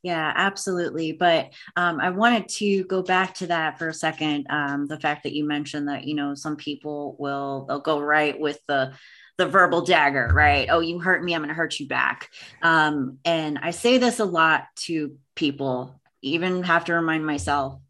Yeah, 0.07 0.33
absolutely. 0.37 1.11
But 1.11 1.53
um, 1.75 1.99
I 2.01 2.11
wanted 2.11 2.49
to 2.61 2.85
go 2.85 3.03
back 3.03 3.35
to 3.35 3.49
that 3.49 3.77
for 3.77 3.89
a 3.89 3.93
second. 3.93 4.47
Um, 4.49 4.87
the 4.87 5.01
fact 5.01 5.25
that 5.25 5.33
you 5.33 5.45
mentioned 5.45 5.89
that 5.89 6.05
you 6.05 6.15
know 6.15 6.37
some 6.37 6.55
people 6.55 7.17
will 7.19 7.65
they'll 7.67 7.81
go 7.81 7.99
right 7.99 8.39
with 8.39 8.61
the 8.69 8.93
the 9.37 9.49
verbal 9.49 9.81
dagger, 9.81 10.31
right? 10.33 10.69
Oh, 10.71 10.79
you 10.79 11.01
hurt 11.01 11.25
me, 11.25 11.35
I'm 11.35 11.41
going 11.41 11.49
to 11.49 11.55
hurt 11.57 11.81
you 11.81 11.89
back. 11.89 12.29
Um, 12.63 13.19
and 13.25 13.59
I 13.61 13.73
say 13.73 13.99
this 13.99 14.21
a 14.21 14.25
lot 14.25 14.67
to 14.87 15.17
people, 15.35 16.01
even 16.23 16.63
have 16.63 16.85
to 16.85 16.95
remind 16.95 17.27
myself. 17.27 17.81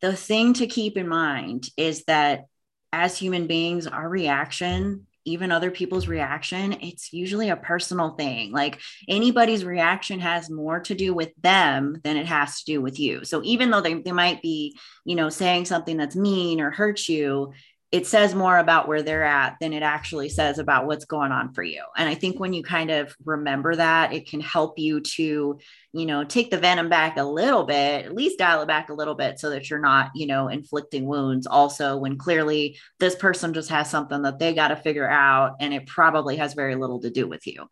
The 0.00 0.14
thing 0.14 0.54
to 0.54 0.68
keep 0.68 0.96
in 0.96 1.08
mind 1.08 1.68
is 1.76 2.04
that 2.04 2.44
as 2.92 3.18
human 3.18 3.48
beings, 3.48 3.88
our 3.88 4.08
reaction 4.08 5.08
even 5.24 5.52
other 5.52 5.70
people's 5.70 6.08
reaction, 6.08 6.72
it's 6.80 7.12
usually 7.12 7.50
a 7.50 7.56
personal 7.56 8.10
thing. 8.10 8.52
Like 8.52 8.80
anybody's 9.08 9.64
reaction 9.64 10.20
has 10.20 10.50
more 10.50 10.80
to 10.80 10.94
do 10.94 11.12
with 11.14 11.30
them 11.42 12.00
than 12.02 12.16
it 12.16 12.26
has 12.26 12.58
to 12.58 12.64
do 12.64 12.80
with 12.80 12.98
you. 12.98 13.24
So 13.24 13.42
even 13.44 13.70
though 13.70 13.80
they, 13.80 13.94
they 13.94 14.12
might 14.12 14.42
be, 14.42 14.78
you 15.04 15.16
know, 15.16 15.28
saying 15.28 15.66
something 15.66 15.96
that's 15.96 16.16
mean 16.16 16.60
or 16.60 16.70
hurts 16.70 17.08
you, 17.08 17.52
it 17.92 18.06
says 18.06 18.36
more 18.36 18.56
about 18.56 18.86
where 18.86 19.02
they're 19.02 19.24
at 19.24 19.56
than 19.60 19.72
it 19.72 19.82
actually 19.82 20.28
says 20.28 20.60
about 20.60 20.86
what's 20.86 21.06
going 21.06 21.32
on 21.32 21.52
for 21.52 21.62
you. 21.62 21.82
And 21.96 22.08
I 22.08 22.14
think 22.14 22.38
when 22.38 22.52
you 22.52 22.62
kind 22.62 22.90
of 22.90 23.12
remember 23.24 23.74
that, 23.74 24.12
it 24.12 24.28
can 24.28 24.40
help 24.40 24.78
you 24.78 25.00
to, 25.00 25.58
you 25.92 26.06
know, 26.06 26.22
take 26.22 26.52
the 26.52 26.58
venom 26.58 26.88
back 26.88 27.16
a 27.16 27.24
little 27.24 27.64
bit, 27.64 28.04
at 28.04 28.14
least 28.14 28.38
dial 28.38 28.62
it 28.62 28.68
back 28.68 28.90
a 28.90 28.94
little 28.94 29.16
bit 29.16 29.40
so 29.40 29.50
that 29.50 29.68
you're 29.68 29.80
not, 29.80 30.12
you 30.14 30.28
know, 30.28 30.46
inflicting 30.46 31.04
wounds. 31.04 31.48
Also, 31.48 31.96
when 31.96 32.16
clearly 32.16 32.78
this 33.00 33.16
person 33.16 33.52
just 33.52 33.70
has 33.70 33.90
something 33.90 34.22
that 34.22 34.38
they 34.38 34.54
got 34.54 34.68
to 34.68 34.76
figure 34.76 35.10
out 35.10 35.56
and 35.58 35.74
it 35.74 35.86
probably 35.88 36.36
has 36.36 36.54
very 36.54 36.76
little 36.76 37.00
to 37.00 37.10
do 37.10 37.26
with 37.26 37.44
you. 37.44 37.66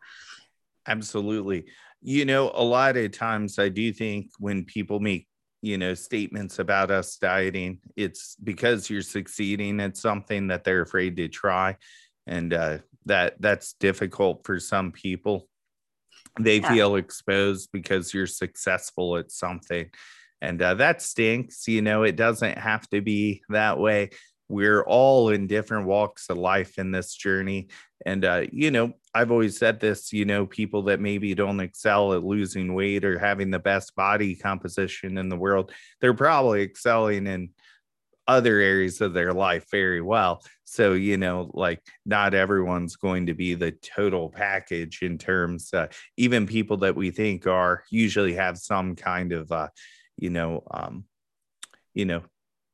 Absolutely. 0.85 1.65
You 2.01 2.25
know, 2.25 2.51
a 2.53 2.63
lot 2.63 2.97
of 2.97 3.11
times 3.11 3.57
I 3.57 3.69
do 3.69 3.93
think 3.93 4.31
when 4.37 4.65
people 4.65 4.99
make 4.99 5.27
you 5.61 5.77
know 5.77 5.93
statements 5.93 6.59
about 6.59 6.91
us 6.91 7.17
dieting 7.17 7.79
it's 7.95 8.35
because 8.43 8.89
you're 8.89 9.01
succeeding 9.01 9.79
at 9.79 9.97
something 9.97 10.47
that 10.47 10.63
they're 10.63 10.81
afraid 10.81 11.17
to 11.17 11.27
try 11.27 11.75
and 12.27 12.53
uh, 12.53 12.77
that 13.05 13.35
that's 13.39 13.73
difficult 13.73 14.45
for 14.45 14.59
some 14.59 14.91
people 14.91 15.47
they 16.39 16.59
yeah. 16.59 16.69
feel 16.69 16.95
exposed 16.95 17.69
because 17.73 18.13
you're 18.13 18.27
successful 18.27 19.17
at 19.17 19.31
something 19.31 19.89
and 20.41 20.61
uh, 20.61 20.73
that 20.75 21.01
stinks 21.01 21.67
you 21.67 21.81
know 21.81 22.03
it 22.03 22.15
doesn't 22.15 22.57
have 22.57 22.87
to 22.89 23.01
be 23.01 23.41
that 23.49 23.77
way 23.77 24.09
we're 24.49 24.83
all 24.83 25.29
in 25.29 25.47
different 25.47 25.87
walks 25.87 26.29
of 26.29 26.37
life 26.37 26.77
in 26.77 26.91
this 26.91 27.13
journey 27.15 27.69
and 28.05 28.25
uh, 28.25 28.43
you 28.51 28.71
know 28.71 28.93
I've 29.13 29.31
always 29.31 29.57
said 29.57 29.79
this, 29.79 30.13
you 30.13 30.25
know, 30.25 30.45
people 30.45 30.83
that 30.83 30.99
maybe 30.99 31.33
don't 31.33 31.59
excel 31.59 32.13
at 32.13 32.23
losing 32.23 32.73
weight 32.73 33.03
or 33.03 33.17
having 33.17 33.49
the 33.49 33.59
best 33.59 33.95
body 33.95 34.35
composition 34.35 35.17
in 35.17 35.29
the 35.29 35.37
world, 35.37 35.71
they're 35.99 36.13
probably 36.13 36.61
excelling 36.61 37.25
in 37.25 37.49
other 38.27 38.59
areas 38.59 39.01
of 39.01 39.13
their 39.13 39.33
life 39.33 39.65
very 39.71 40.01
well. 40.01 40.43
So, 40.63 40.93
you 40.93 41.17
know, 41.17 41.49
like 41.55 41.81
not 42.05 42.35
everyone's 42.35 42.95
going 42.95 43.25
to 43.25 43.33
be 43.33 43.55
the 43.55 43.71
total 43.71 44.29
package 44.29 44.99
in 45.01 45.17
terms, 45.17 45.73
uh, 45.73 45.87
even 46.15 46.45
people 46.45 46.77
that 46.77 46.95
we 46.95 47.09
think 47.09 47.47
are 47.47 47.83
usually 47.89 48.35
have 48.35 48.59
some 48.59 48.95
kind 48.95 49.31
of, 49.33 49.51
uh, 49.51 49.69
you 50.17 50.29
know, 50.29 50.61
um, 50.69 51.05
you 51.95 52.05
know, 52.05 52.21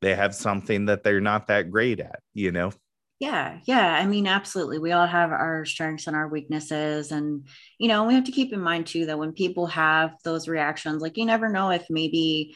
they 0.01 0.15
have 0.15 0.35
something 0.35 0.85
that 0.85 1.03
they're 1.03 1.21
not 1.21 1.47
that 1.47 1.71
great 1.71 1.99
at, 1.99 2.19
you 2.33 2.51
know? 2.51 2.71
Yeah, 3.19 3.59
yeah. 3.65 3.95
I 3.95 4.05
mean, 4.05 4.27
absolutely. 4.27 4.77
We 4.77 4.91
all 4.91 5.07
have 5.07 5.31
our 5.31 5.63
strengths 5.63 6.07
and 6.07 6.15
our 6.15 6.27
weaknesses. 6.27 7.11
And, 7.11 7.47
you 7.79 7.87
know, 7.87 8.03
we 8.03 8.13
have 8.13 8.25
to 8.25 8.31
keep 8.31 8.51
in 8.51 8.59
mind 8.59 8.87
too 8.87 9.05
that 9.05 9.17
when 9.17 9.31
people 9.31 9.67
have 9.67 10.11
those 10.23 10.49
reactions, 10.49 11.01
like 11.01 11.17
you 11.17 11.25
never 11.25 11.49
know 11.49 11.69
if 11.69 11.85
maybe 11.89 12.55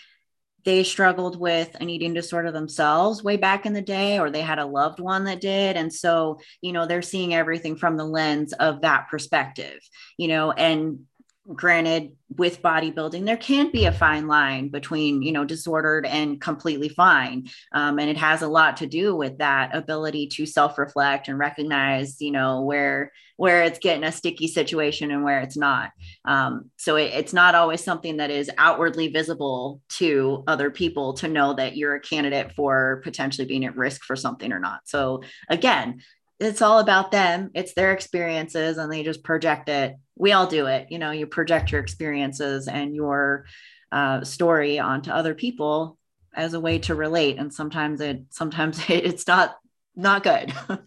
they 0.65 0.83
struggled 0.83 1.39
with 1.39 1.73
an 1.79 1.89
eating 1.89 2.13
disorder 2.13 2.51
themselves 2.51 3.23
way 3.23 3.37
back 3.37 3.65
in 3.65 3.71
the 3.71 3.81
day, 3.81 4.19
or 4.19 4.29
they 4.29 4.41
had 4.41 4.59
a 4.59 4.65
loved 4.65 4.99
one 4.99 5.23
that 5.23 5.39
did. 5.39 5.77
And 5.77 5.91
so, 5.91 6.39
you 6.61 6.73
know, 6.73 6.85
they're 6.85 7.01
seeing 7.01 7.33
everything 7.33 7.77
from 7.77 7.95
the 7.95 8.03
lens 8.03 8.51
of 8.51 8.81
that 8.81 9.07
perspective, 9.09 9.79
you 10.17 10.27
know, 10.27 10.51
and 10.51 11.05
granted 11.53 12.11
with 12.37 12.61
bodybuilding 12.61 13.25
there 13.25 13.37
can 13.37 13.71
be 13.71 13.85
a 13.85 13.91
fine 13.91 14.27
line 14.27 14.69
between 14.69 15.21
you 15.23 15.31
know 15.31 15.43
disordered 15.43 16.05
and 16.05 16.39
completely 16.39 16.89
fine. 16.89 17.49
Um, 17.71 17.99
and 17.99 18.09
it 18.09 18.17
has 18.17 18.41
a 18.41 18.47
lot 18.47 18.77
to 18.77 18.87
do 18.87 19.15
with 19.15 19.39
that 19.39 19.75
ability 19.75 20.27
to 20.33 20.45
self-reflect 20.45 21.27
and 21.27 21.39
recognize 21.39 22.21
you 22.21 22.31
know 22.31 22.61
where 22.61 23.11
where 23.37 23.63
it's 23.63 23.79
getting 23.79 24.03
a 24.03 24.11
sticky 24.11 24.47
situation 24.47 25.11
and 25.11 25.23
where 25.23 25.39
it's 25.39 25.55
not. 25.55 25.91
Um, 26.25 26.71
so 26.75 26.97
it, 26.97 27.13
it's 27.13 27.31
not 27.31 27.55
always 27.55 27.81
something 27.81 28.17
that 28.17 28.29
is 28.29 28.51
outwardly 28.57 29.07
visible 29.07 29.79
to 29.91 30.43
other 30.45 30.69
people 30.69 31.13
to 31.13 31.29
know 31.29 31.53
that 31.53 31.77
you're 31.77 31.95
a 31.95 32.01
candidate 32.01 32.51
for 32.51 32.99
potentially 33.01 33.47
being 33.47 33.63
at 33.63 33.77
risk 33.77 34.03
for 34.03 34.17
something 34.17 34.51
or 34.51 34.59
not. 34.59 34.81
So 34.83 35.23
again 35.47 36.01
it's 36.39 36.61
all 36.61 36.79
about 36.79 37.11
them. 37.11 37.51
It's 37.53 37.73
their 37.73 37.91
experiences 37.91 38.77
and 38.77 38.91
they 38.91 39.03
just 39.03 39.23
project 39.23 39.69
it. 39.69 39.95
We 40.15 40.31
all 40.31 40.47
do 40.47 40.67
it. 40.67 40.87
You 40.89 40.99
know 40.99 41.11
you 41.11 41.27
project 41.27 41.71
your 41.71 41.81
experiences 41.81 42.67
and 42.67 42.95
your 42.95 43.45
uh, 43.91 44.23
story 44.23 44.79
onto 44.79 45.11
other 45.11 45.33
people 45.33 45.97
as 46.33 46.53
a 46.53 46.59
way 46.59 46.79
to 46.79 46.95
relate. 46.95 47.37
And 47.37 47.53
sometimes 47.53 48.01
it 48.01 48.23
sometimes 48.29 48.81
it's 48.89 49.27
not 49.27 49.57
not 49.95 50.23
good. 50.23 50.53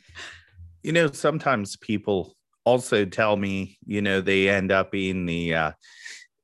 You 0.84 0.90
know 0.90 1.12
sometimes 1.12 1.76
people 1.76 2.34
also 2.64 3.04
tell 3.04 3.36
me 3.36 3.78
you 3.86 4.02
know 4.02 4.20
they 4.20 4.48
end 4.48 4.72
up 4.72 4.90
being 4.90 5.26
the 5.26 5.54
uh 5.54 5.72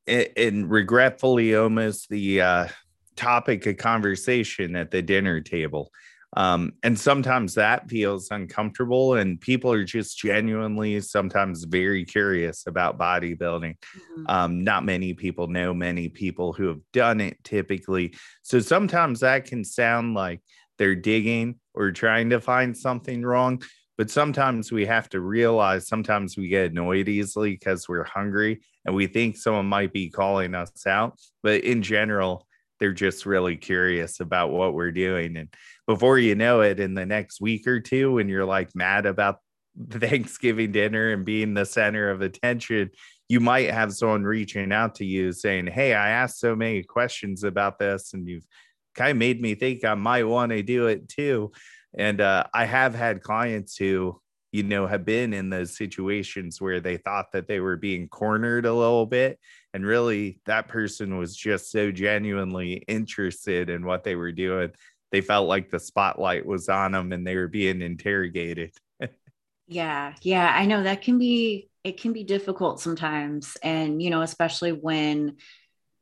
and 0.07 0.71
regretfully 0.71 1.57
almost 1.57 2.09
the 2.09 2.41
uh 2.41 2.69
topic 3.17 3.67
of 3.67 3.77
conversation 3.79 4.77
at 4.77 4.93
the 4.93 5.03
dinner 5.03 5.41
table 5.41 5.91
um, 6.37 6.73
and 6.83 6.99
sometimes 6.99 7.55
that 7.55 7.89
feels 7.89 8.31
uncomfortable, 8.31 9.15
and 9.15 9.41
people 9.41 9.73
are 9.73 9.85
just 9.85 10.19
genuinely 10.19 11.01
sometimes 11.01 11.65
very 11.65 12.05
curious 12.05 12.67
about 12.67 12.99
bodybuilding. 12.99 13.77
Mm-hmm. 13.79 14.25
Um, 14.29 14.65
not 14.65 14.85
many 14.85 15.15
people 15.15 15.49
know 15.49 15.73
many 15.73 16.09
people 16.09 16.53
who 16.53 16.67
have 16.69 16.81
done 16.93 17.21
it 17.21 17.43
typically. 17.45 18.15
So 18.43 18.61
sometimes 18.61 19.21
that 19.21 19.47
can 19.47 19.65
sound 19.65 20.15
like 20.15 20.41
they're 20.77 20.95
digging 20.95 21.57
or 21.75 21.93
trying 21.93 22.31
to 22.31 22.41
find 22.41 22.77
something 22.77 23.23
wrong. 23.23 23.63
But 23.97 24.11
sometimes 24.11 24.71
we 24.71 24.87
have 24.87 25.09
to 25.09 25.21
realize 25.21 25.89
sometimes 25.89 26.37
we 26.37 26.49
get 26.49 26.71
annoyed 26.71 27.09
easily 27.09 27.53
because 27.53 27.89
we're 27.89 28.05
hungry 28.05 28.61
and 28.85 28.95
we 28.95 29.09
think 29.09 29.37
someone 29.37 29.67
might 29.67 29.93
be 29.93 30.09
calling 30.09 30.55
us 30.55 30.87
out. 30.87 31.19
But 31.43 31.65
in 31.65 31.83
general, 31.83 32.47
they're 32.79 32.93
just 32.93 33.27
really 33.27 33.57
curious 33.57 34.21
about 34.21 34.51
what 34.51 34.75
we're 34.75 34.93
doing. 34.93 35.37
And 35.37 35.49
before 35.87 36.19
you 36.19 36.35
know 36.35 36.61
it, 36.61 36.81
in 36.81 36.95
the 36.95 37.07
next 37.07 37.41
week 37.41 37.67
or 37.67 37.81
two, 37.81 38.13
when 38.13 38.29
you're 38.29 38.45
like 38.45 38.75
mad 38.75 39.07
about 39.07 39.39
Thanksgiving 39.91 40.73
dinner 40.73 41.13
and 41.13 41.25
being 41.25 41.55
the 41.55 41.67
center 41.67 42.11
of 42.11 42.23
attention, 42.23 42.91
you 43.29 43.41
might 43.41 43.71
have 43.71 43.93
someone 43.93 44.25
reaching 44.25 44.73
out 44.73 44.97
to 44.97 45.05
you 45.05 45.33
saying, 45.33 45.67
Hey, 45.67 45.95
I 45.95 46.11
asked 46.11 46.41
so 46.41 46.57
many 46.57 46.83
questions 46.83 47.45
about 47.45 47.79
this, 47.79 48.15
and 48.15 48.27
you've 48.27 48.47
kind 48.95 49.13
of 49.13 49.17
made 49.17 49.41
me 49.41 49.55
think 49.55 49.85
I 49.85 49.95
might 49.95 50.25
want 50.25 50.51
to 50.51 50.63
do 50.63 50.87
it 50.87 51.09
too. 51.09 51.53
And 51.97 52.21
uh, 52.21 52.45
I 52.53 52.65
have 52.65 52.95
had 52.95 53.23
clients 53.23 53.77
who, 53.77 54.21
you 54.53 54.63
know, 54.63 54.87
have 54.87 55.05
been 55.05 55.33
in 55.33 55.51
those 55.51 55.77
situations 55.77 56.61
where 56.61 56.81
they 56.81 56.97
thought 56.97 57.33
that 57.33 57.49
they 57.49 57.61
were 57.61 57.77
being 57.77 58.09
cornered 58.09 58.67
a 58.67 58.73
little 58.73 59.07
bit. 59.07 59.39
And 59.75 59.85
really, 59.85 60.41
that 60.47 60.69
person 60.69 61.19
was 61.19 61.37
just 61.37 61.71
so 61.71 61.93
genuinely 61.93 62.75
interested 62.89 63.69
in 63.69 63.85
what 63.85 64.03
they 64.03 64.17
were 64.17 64.33
doing 64.33 64.73
they 65.11 65.21
felt 65.21 65.49
like 65.49 65.71
the 65.71 65.81
spotlight 65.81 66.45
was 66.45 66.69
on 66.69 66.93
them 66.93 67.13
and 67.13 67.27
they 67.27 67.37
were 67.37 67.49
being 67.49 67.83
interrogated. 67.83 68.73
yeah, 69.67 70.15
yeah, 70.23 70.53
I 70.55 70.67
know 70.67 70.83
that 70.83 71.03
can 71.03 71.19
be 71.19 71.69
it 71.85 72.01
can 72.01 72.13
be 72.13 72.25
difficult 72.25 72.81
sometimes 72.81 73.57
and 73.63 74.03
you 74.03 74.11
know 74.11 74.23
especially 74.23 74.73
when 74.73 75.37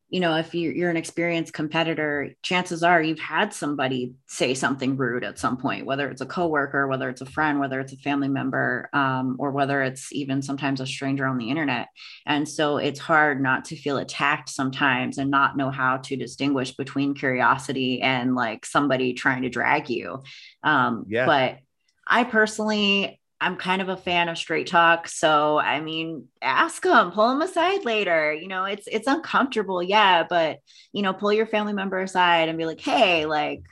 you 0.08 0.20
know, 0.20 0.36
if 0.36 0.54
you're, 0.54 0.72
you're 0.72 0.90
an 0.90 0.96
experienced 0.96 1.52
competitor, 1.52 2.30
chances 2.42 2.84
are 2.84 3.02
you've 3.02 3.18
had 3.18 3.52
somebody 3.52 4.14
say 4.28 4.54
something 4.54 4.96
rude 4.96 5.24
at 5.24 5.38
some 5.38 5.56
point, 5.56 5.84
whether 5.84 6.08
it's 6.08 6.20
a 6.20 6.26
coworker, 6.26 6.86
whether 6.86 7.08
it's 7.08 7.22
a 7.22 7.26
friend, 7.26 7.58
whether 7.58 7.80
it's 7.80 7.92
a 7.92 7.96
family 7.96 8.28
member, 8.28 8.88
um, 8.92 9.34
or 9.40 9.50
whether 9.50 9.82
it's 9.82 10.12
even 10.12 10.42
sometimes 10.42 10.80
a 10.80 10.86
stranger 10.86 11.26
on 11.26 11.38
the 11.38 11.50
internet. 11.50 11.88
And 12.24 12.48
so 12.48 12.76
it's 12.76 13.00
hard 13.00 13.42
not 13.42 13.64
to 13.66 13.76
feel 13.76 13.98
attacked 13.98 14.48
sometimes 14.48 15.18
and 15.18 15.28
not 15.28 15.56
know 15.56 15.70
how 15.70 15.96
to 15.96 16.16
distinguish 16.16 16.76
between 16.76 17.14
curiosity 17.14 18.00
and 18.00 18.36
like 18.36 18.64
somebody 18.64 19.12
trying 19.12 19.42
to 19.42 19.48
drag 19.48 19.90
you. 19.90 20.22
Um, 20.62 21.04
yeah. 21.08 21.26
But 21.26 21.58
I 22.06 22.22
personally, 22.22 23.20
I'm 23.40 23.56
kind 23.56 23.82
of 23.82 23.88
a 23.88 23.96
fan 23.96 24.28
of 24.28 24.38
straight 24.38 24.66
talk. 24.66 25.08
So, 25.08 25.58
I 25.58 25.80
mean, 25.80 26.28
ask 26.40 26.82
them, 26.82 27.10
pull 27.12 27.28
them 27.28 27.42
aside 27.42 27.84
later. 27.84 28.32
You 28.32 28.48
know, 28.48 28.64
it's 28.64 28.86
it's 28.90 29.06
uncomfortable, 29.06 29.82
yeah, 29.82 30.24
but 30.28 30.58
you 30.92 31.02
know, 31.02 31.12
pull 31.12 31.32
your 31.32 31.46
family 31.46 31.74
member 31.74 32.00
aside 32.00 32.48
and 32.48 32.58
be 32.58 32.64
like, 32.66 32.80
"Hey, 32.80 33.26
like 33.26 33.62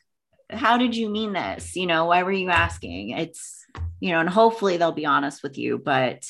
how 0.51 0.77
did 0.79 0.97
you 0.97 1.09
mean 1.09 1.33
this? 1.33 1.77
You 1.77 1.87
know, 1.87 2.07
why 2.07 2.23
were 2.23 2.33
you 2.33 2.51
asking?" 2.51 3.11
It's, 3.11 3.65
you 4.01 4.13
know, 4.13 4.21
and 4.21 4.29
hopefully 4.29 4.77
they'll 4.77 4.93
be 4.93 5.07
honest 5.07 5.43
with 5.43 5.57
you, 5.59 5.79
but 5.79 6.25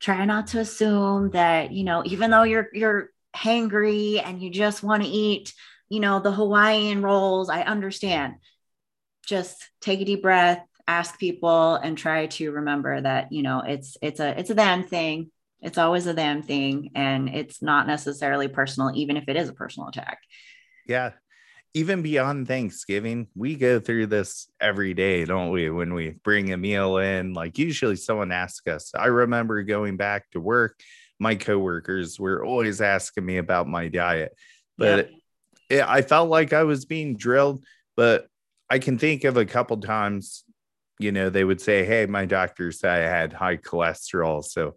try 0.00 0.24
not 0.24 0.48
to 0.48 0.60
assume 0.60 1.30
that, 1.30 1.72
you 1.72 1.84
know, 1.84 2.02
even 2.06 2.30
though 2.30 2.44
you're 2.44 2.68
you're 2.72 3.10
hangry 3.34 4.22
and 4.24 4.40
you 4.42 4.50
just 4.50 4.82
want 4.82 5.02
to 5.02 5.08
eat, 5.08 5.52
you 5.88 6.00
know, 6.00 6.20
the 6.20 6.32
Hawaiian 6.32 7.02
rolls, 7.02 7.50
I 7.50 7.62
understand. 7.62 8.34
Just 9.26 9.68
take 9.80 10.00
a 10.00 10.04
deep 10.04 10.22
breath, 10.22 10.64
ask 10.88 11.18
people 11.18 11.76
and 11.76 11.96
try 11.96 12.26
to 12.26 12.50
remember 12.50 13.00
that 13.00 13.30
you 13.30 13.42
know 13.42 13.62
it's 13.64 13.96
it's 14.02 14.18
a 14.18 14.38
it's 14.38 14.50
a 14.50 14.54
them 14.54 14.82
thing 14.82 15.30
it's 15.60 15.78
always 15.78 16.06
a 16.06 16.14
them 16.14 16.42
thing 16.42 16.90
and 16.94 17.28
it's 17.28 17.62
not 17.62 17.86
necessarily 17.86 18.48
personal 18.48 18.90
even 18.94 19.16
if 19.16 19.28
it 19.28 19.36
is 19.36 19.48
a 19.48 19.52
personal 19.52 19.88
attack 19.88 20.18
yeah 20.86 21.10
even 21.74 22.02
beyond 22.02 22.48
Thanksgiving, 22.48 23.28
we 23.36 23.54
go 23.54 23.78
through 23.78 24.06
this 24.06 24.48
every 24.60 24.94
day, 24.94 25.24
don't 25.24 25.50
we? 25.50 25.68
When 25.70 25.92
we 25.94 26.10
bring 26.24 26.52
a 26.52 26.56
meal 26.56 26.96
in, 26.96 27.34
like 27.34 27.58
usually 27.58 27.96
someone 27.96 28.32
asks 28.32 28.66
us. 28.66 28.92
I 28.98 29.06
remember 29.06 29.62
going 29.62 29.96
back 29.96 30.30
to 30.30 30.40
work, 30.40 30.80
my 31.18 31.34
coworkers 31.34 32.18
were 32.18 32.44
always 32.44 32.80
asking 32.80 33.26
me 33.26 33.36
about 33.36 33.68
my 33.68 33.88
diet, 33.88 34.34
but 34.78 35.10
it, 35.68 35.82
I 35.82 36.02
felt 36.02 36.30
like 36.30 36.52
I 36.52 36.64
was 36.64 36.84
being 36.84 37.16
drilled. 37.16 37.62
But 37.96 38.28
I 38.70 38.78
can 38.78 38.98
think 38.98 39.24
of 39.24 39.36
a 39.36 39.44
couple 39.44 39.76
times, 39.78 40.44
you 40.98 41.12
know, 41.12 41.30
they 41.30 41.44
would 41.44 41.60
say, 41.60 41.84
Hey, 41.84 42.06
my 42.06 42.26
doctor 42.26 42.72
said 42.72 43.02
I 43.02 43.08
had 43.08 43.32
high 43.32 43.56
cholesterol. 43.56 44.44
So 44.44 44.76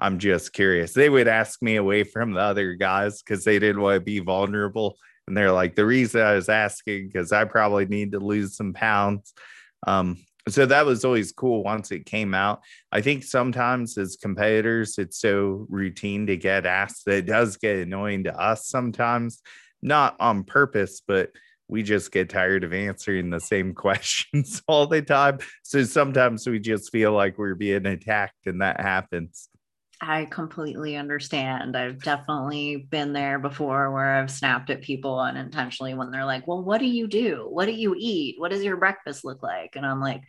I'm 0.00 0.18
just 0.18 0.52
curious. 0.52 0.92
They 0.92 1.08
would 1.08 1.28
ask 1.28 1.60
me 1.60 1.76
away 1.76 2.04
from 2.04 2.32
the 2.32 2.40
other 2.40 2.74
guys 2.74 3.22
because 3.22 3.44
they 3.44 3.58
didn't 3.58 3.82
want 3.82 3.96
to 3.96 4.00
be 4.00 4.20
vulnerable. 4.20 4.96
And 5.26 5.36
they're 5.36 5.52
like, 5.52 5.74
the 5.74 5.86
reason 5.86 6.20
I 6.20 6.34
was 6.34 6.48
asking 6.48 7.08
because 7.08 7.32
I 7.32 7.44
probably 7.44 7.86
need 7.86 8.12
to 8.12 8.20
lose 8.20 8.56
some 8.56 8.72
pounds. 8.72 9.34
Um, 9.86 10.18
so 10.48 10.64
that 10.66 10.86
was 10.86 11.04
always 11.04 11.32
cool 11.32 11.62
once 11.62 11.90
it 11.90 12.06
came 12.06 12.32
out. 12.32 12.62
I 12.90 13.00
think 13.00 13.24
sometimes 13.24 13.98
as 13.98 14.16
competitors, 14.16 14.96
it's 14.98 15.18
so 15.18 15.66
routine 15.68 16.26
to 16.28 16.36
get 16.36 16.64
asked 16.64 17.04
that 17.04 17.18
it 17.18 17.26
does 17.26 17.56
get 17.56 17.76
annoying 17.76 18.24
to 18.24 18.40
us 18.40 18.66
sometimes, 18.66 19.42
not 19.82 20.16
on 20.20 20.44
purpose, 20.44 21.02
but 21.06 21.32
we 21.68 21.82
just 21.82 22.10
get 22.10 22.30
tired 22.30 22.64
of 22.64 22.72
answering 22.72 23.30
the 23.30 23.40
same 23.40 23.74
questions 23.74 24.62
all 24.66 24.86
the 24.86 25.02
time. 25.02 25.38
So 25.62 25.84
sometimes 25.84 26.46
we 26.46 26.58
just 26.58 26.90
feel 26.90 27.12
like 27.12 27.38
we're 27.38 27.54
being 27.54 27.86
attacked, 27.86 28.46
and 28.46 28.62
that 28.62 28.80
happens. 28.80 29.48
I 30.00 30.26
completely 30.26 30.96
understand. 30.96 31.76
I've 31.76 32.00
definitely 32.00 32.76
been 32.88 33.12
there 33.12 33.38
before 33.38 33.90
where 33.90 34.14
I've 34.14 34.30
snapped 34.30 34.70
at 34.70 34.80
people 34.80 35.18
unintentionally 35.18 35.94
when 35.94 36.12
they're 36.12 36.24
like, 36.24 36.46
Well, 36.46 36.62
what 36.62 36.78
do 36.78 36.86
you 36.86 37.08
do? 37.08 37.46
What 37.50 37.66
do 37.66 37.72
you 37.72 37.96
eat? 37.98 38.36
What 38.38 38.52
does 38.52 38.62
your 38.62 38.76
breakfast 38.76 39.24
look 39.24 39.42
like? 39.42 39.74
And 39.74 39.84
I'm 39.84 40.00
like, 40.00 40.22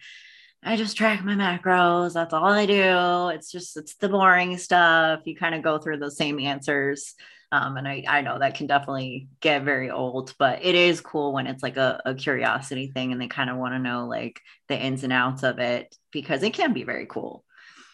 I 0.63 0.75
just 0.75 0.97
track 0.97 1.23
my 1.23 1.35
macros. 1.35 2.13
That's 2.13 2.33
all 2.33 2.47
I 2.47 2.65
do. 2.65 3.29
It's 3.29 3.51
just, 3.51 3.77
it's 3.77 3.95
the 3.95 4.09
boring 4.09 4.57
stuff. 4.57 5.21
You 5.25 5.35
kind 5.35 5.55
of 5.55 5.61
go 5.61 5.77
through 5.77 5.97
the 5.97 6.11
same 6.11 6.39
answers. 6.39 7.13
Um, 7.51 7.77
and 7.77 7.87
I, 7.87 8.03
I 8.07 8.21
know 8.21 8.37
that 8.37 8.55
can 8.55 8.67
definitely 8.67 9.27
get 9.39 9.63
very 9.63 9.89
old, 9.89 10.33
but 10.37 10.63
it 10.63 10.75
is 10.75 11.01
cool 11.01 11.33
when 11.33 11.47
it's 11.47 11.63
like 11.63 11.77
a, 11.77 11.99
a 12.05 12.13
curiosity 12.13 12.91
thing 12.93 13.11
and 13.11 13.19
they 13.19 13.27
kind 13.27 13.49
of 13.49 13.57
want 13.57 13.73
to 13.73 13.79
know 13.79 14.07
like 14.07 14.39
the 14.67 14.77
ins 14.79 15.03
and 15.03 15.11
outs 15.11 15.43
of 15.43 15.57
it 15.57 15.95
because 16.11 16.43
it 16.43 16.53
can 16.53 16.73
be 16.73 16.83
very 16.83 17.07
cool. 17.07 17.43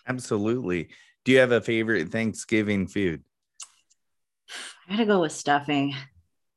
Absolutely. 0.08 0.90
Do 1.24 1.32
you 1.32 1.40
have 1.40 1.54
a 1.54 1.62
favorite 1.62 2.10
Thanksgiving 2.10 2.88
food? 2.88 3.24
I 4.88 4.92
gotta 4.92 5.06
go 5.06 5.22
with 5.22 5.32
stuffing. 5.32 5.96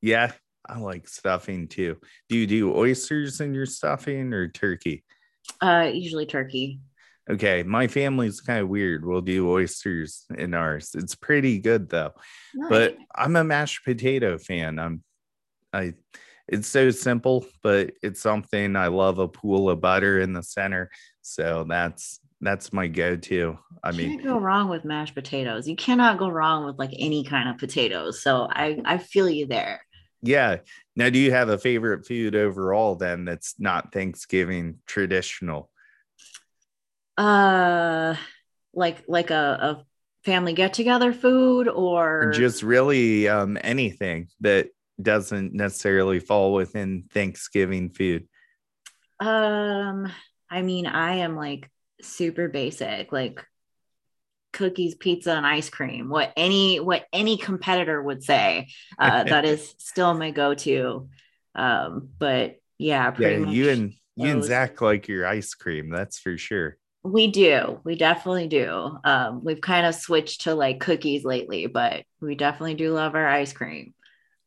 Yeah, 0.03 0.33
I 0.69 0.79
like 0.79 1.09
stuffing 1.09 1.69
too. 1.69 1.99
Do 2.29 2.37
you 2.37 2.47
do 2.47 2.75
oysters 2.77 3.41
in 3.41 3.55
your 3.55 3.67
stuffing 3.67 4.33
or 4.33 4.49
turkey? 4.49 5.05
Uh, 5.63 5.91
usually 5.93 6.27
turkey. 6.27 6.81
Okay, 7.31 7.63
my 7.63 7.87
family's 7.87 8.41
kind 8.41 8.61
of 8.61 8.69
weird. 8.69 9.05
We'll 9.05 9.21
do 9.21 9.51
oysters 9.51 10.25
in 10.37 10.55
ours. 10.55 10.91
It's 10.95 11.15
pretty 11.15 11.59
good 11.59 11.89
though. 11.91 12.13
Nice. 12.55 12.71
But 12.71 12.97
I'm 13.15 13.37
a 13.37 13.45
mashed 13.45 13.85
potato 13.85 14.39
fan. 14.39 14.79
I'm 14.79 15.03
I 15.73 15.95
it's 16.49 16.69
so 16.69 16.91
simple, 16.91 17.45
but 17.63 17.93
it's 18.03 18.23
something 18.23 18.75
I 18.75 18.87
love 18.87 19.19
a 19.19 19.29
pool 19.29 19.69
of 19.69 19.83
butter 19.83 20.21
in 20.21 20.33
the 20.33 20.43
center. 20.43 20.91
So 21.21 21.67
that's 21.69 22.21
that's 22.41 22.73
my 22.73 22.87
go-to. 22.87 23.59
I 23.83 23.93
mean, 23.93 24.11
you 24.11 24.17
can't 24.19 24.29
go 24.29 24.39
wrong 24.39 24.69
with 24.69 24.85
mashed 24.85 25.15
potatoes. 25.15 25.69
You 25.69 25.77
cannot 25.77 26.19
go 26.19 26.29
wrong 26.29 26.65
with 26.65 26.79
like 26.79 26.95
any 26.97 27.25
kind 27.25 27.49
of 27.49 27.59
potatoes. 27.59 28.23
So 28.23 28.49
I 28.51 28.81
I 28.85 28.99
feel 28.99 29.29
you 29.29 29.47
there. 29.47 29.83
Yeah. 30.23 30.59
Now, 30.97 31.11
do 31.11 31.19
you 31.19 31.31
have 31.31 31.49
a 31.49 31.59
favorite 31.59 32.07
food 32.07 32.35
overall 32.35 32.97
then 32.97 33.25
that's 33.25 33.55
not 33.59 33.93
Thanksgiving 33.93 34.79
traditional? 34.87 35.71
Uh, 37.19 38.15
like 38.73 39.03
like 39.09 39.31
a, 39.31 39.35
a 39.35 39.85
family 40.25 40.53
get 40.53 40.73
together 40.73 41.13
food 41.13 41.69
or 41.69 42.33
just 42.33 42.63
really 42.63 43.29
um 43.29 43.59
anything 43.63 44.29
that 44.41 44.69
doesn't 45.01 45.55
necessarily 45.55 46.21
fall 46.21 46.53
within 46.53 47.05
Thanksgiving 47.13 47.91
food. 47.91 48.29
Um, 49.21 50.13
I 50.51 50.63
mean, 50.63 50.87
I 50.87 51.17
am 51.17 51.37
like 51.37 51.71
super 52.01 52.49
basic, 52.49 53.13
like 53.13 53.45
cookies, 54.53 54.95
pizza, 54.95 55.33
and 55.33 55.47
ice 55.47 55.71
cream. 55.71 56.09
What 56.09 56.33
any 56.37 56.81
what 56.81 57.07
any 57.13 57.37
competitor 57.37 58.03
would 58.03 58.23
say. 58.23 58.69
Uh, 58.99 59.25
that 59.25 59.45
is 59.45 59.75
still 59.79 60.15
my 60.15 60.31
go-to. 60.31 61.09
Um, 61.55 62.11
but 62.19 62.57
yeah, 62.79 63.15
yeah, 63.19 63.37
you 63.37 63.71
and 63.71 63.95
you 64.17 64.31
and 64.31 64.45
Zach 64.45 64.81
like 64.81 65.09
your 65.09 65.27
ice 65.27 65.55
cream, 65.55 65.91
that's 65.91 66.19
for 66.19 66.37
sure. 66.39 66.77
We 67.11 67.29
do. 67.29 67.81
We 67.85 67.97
definitely 67.97 68.49
do. 68.49 68.99
Um, 69.05 69.43
we've 69.43 69.61
kind 69.61 69.87
of 69.87 69.95
switched 69.95 70.43
to 70.43 70.55
like 70.55 70.81
cookies 70.81 71.25
lately, 71.25 71.67
but 71.67 72.05
we 72.21 72.35
definitely 72.35 72.75
do 72.75 72.93
love 72.93 73.15
our 73.15 73.27
ice 73.27 73.53
cream. 73.53 73.95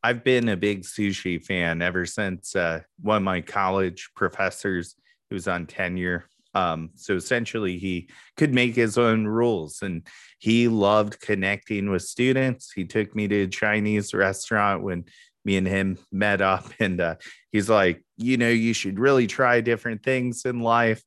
I've 0.03 0.23
been 0.23 0.49
a 0.49 0.57
big 0.57 0.83
sushi 0.83 1.43
fan 1.43 1.81
ever 1.81 2.05
since 2.05 2.55
uh, 2.55 2.81
one 3.01 3.17
of 3.17 3.23
my 3.23 3.41
college 3.41 4.09
professors 4.15 4.95
who 5.29 5.35
was 5.35 5.47
on 5.47 5.67
tenure 5.67 6.25
um, 6.53 6.89
so 6.95 7.15
essentially, 7.15 7.77
he 7.77 8.09
could 8.35 8.53
make 8.53 8.75
his 8.75 8.97
own 8.97 9.25
rules 9.25 9.81
and 9.81 10.05
he 10.39 10.67
loved 10.67 11.19
connecting 11.21 11.89
with 11.89 12.03
students. 12.03 12.71
He 12.71 12.85
took 12.85 13.15
me 13.15 13.27
to 13.27 13.43
a 13.43 13.47
Chinese 13.47 14.13
restaurant 14.13 14.83
when 14.83 15.05
me 15.45 15.57
and 15.57 15.67
him 15.67 15.97
met 16.11 16.41
up, 16.41 16.65
and 16.79 16.99
uh, 16.99 17.15
he's 17.51 17.69
like, 17.69 18.03
You 18.17 18.37
know, 18.37 18.49
you 18.49 18.73
should 18.73 18.99
really 18.99 19.27
try 19.27 19.61
different 19.61 20.03
things 20.03 20.45
in 20.45 20.59
life. 20.59 21.03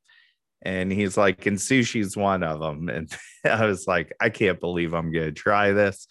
And 0.61 0.91
he's 0.91 1.17
like, 1.17 1.45
And 1.45 1.57
sushi's 1.57 2.17
one 2.17 2.43
of 2.43 2.59
them. 2.59 2.89
And 2.89 3.15
I 3.43 3.65
was 3.65 3.87
like, 3.87 4.13
I 4.19 4.29
can't 4.29 4.59
believe 4.59 4.93
I'm 4.93 5.11
going 5.11 5.27
to 5.27 5.31
try 5.31 5.71
this. 5.71 6.07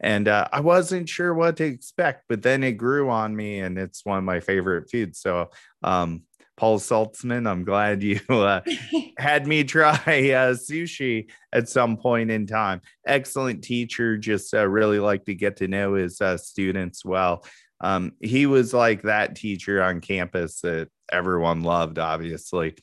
And 0.00 0.26
uh, 0.26 0.48
I 0.52 0.60
wasn't 0.60 1.08
sure 1.08 1.32
what 1.32 1.58
to 1.58 1.64
expect, 1.64 2.24
but 2.28 2.42
then 2.42 2.64
it 2.64 2.72
grew 2.72 3.08
on 3.08 3.36
me, 3.36 3.60
and 3.60 3.78
it's 3.78 4.04
one 4.04 4.18
of 4.18 4.24
my 4.24 4.40
favorite 4.40 4.90
foods. 4.90 5.20
So, 5.20 5.50
um, 5.84 6.22
Paul 6.56 6.78
Saltzman. 6.78 7.48
I'm 7.48 7.64
glad 7.64 8.02
you 8.02 8.20
uh, 8.28 8.60
had 9.18 9.46
me 9.46 9.64
try 9.64 9.94
uh, 9.96 10.54
sushi 10.54 11.30
at 11.52 11.68
some 11.68 11.96
point 11.96 12.30
in 12.30 12.46
time. 12.46 12.82
Excellent 13.06 13.64
teacher. 13.64 14.16
Just 14.16 14.54
uh, 14.54 14.68
really 14.68 14.98
like 14.98 15.24
to 15.26 15.34
get 15.34 15.56
to 15.56 15.68
know 15.68 15.94
his 15.94 16.20
uh, 16.20 16.36
students 16.36 17.04
well. 17.04 17.44
Um, 17.80 18.12
he 18.20 18.46
was 18.46 18.72
like 18.72 19.02
that 19.02 19.34
teacher 19.34 19.82
on 19.82 20.00
campus 20.00 20.60
that 20.60 20.88
everyone 21.10 21.62
loved, 21.62 21.98
obviously. 21.98 22.76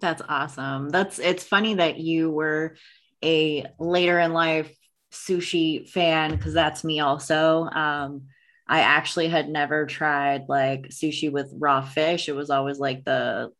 That's 0.00 0.22
awesome. 0.28 0.90
That's 0.90 1.18
it's 1.18 1.44
funny 1.44 1.74
that 1.74 1.98
you 1.98 2.30
were 2.30 2.76
a 3.24 3.64
later 3.78 4.18
in 4.20 4.32
life 4.32 4.70
sushi 5.10 5.88
fan 5.88 6.32
because 6.32 6.52
that's 6.52 6.84
me 6.84 7.00
also. 7.00 7.62
Um, 7.64 8.26
I 8.68 8.80
actually 8.80 9.28
had 9.28 9.48
never 9.48 9.86
tried 9.86 10.48
like 10.48 10.88
sushi 10.88 11.30
with 11.32 11.52
raw 11.58 11.80
fish. 11.82 12.28
It 12.28 12.36
was 12.36 12.50
always 12.50 12.78
like 12.78 13.04
the 13.04 13.50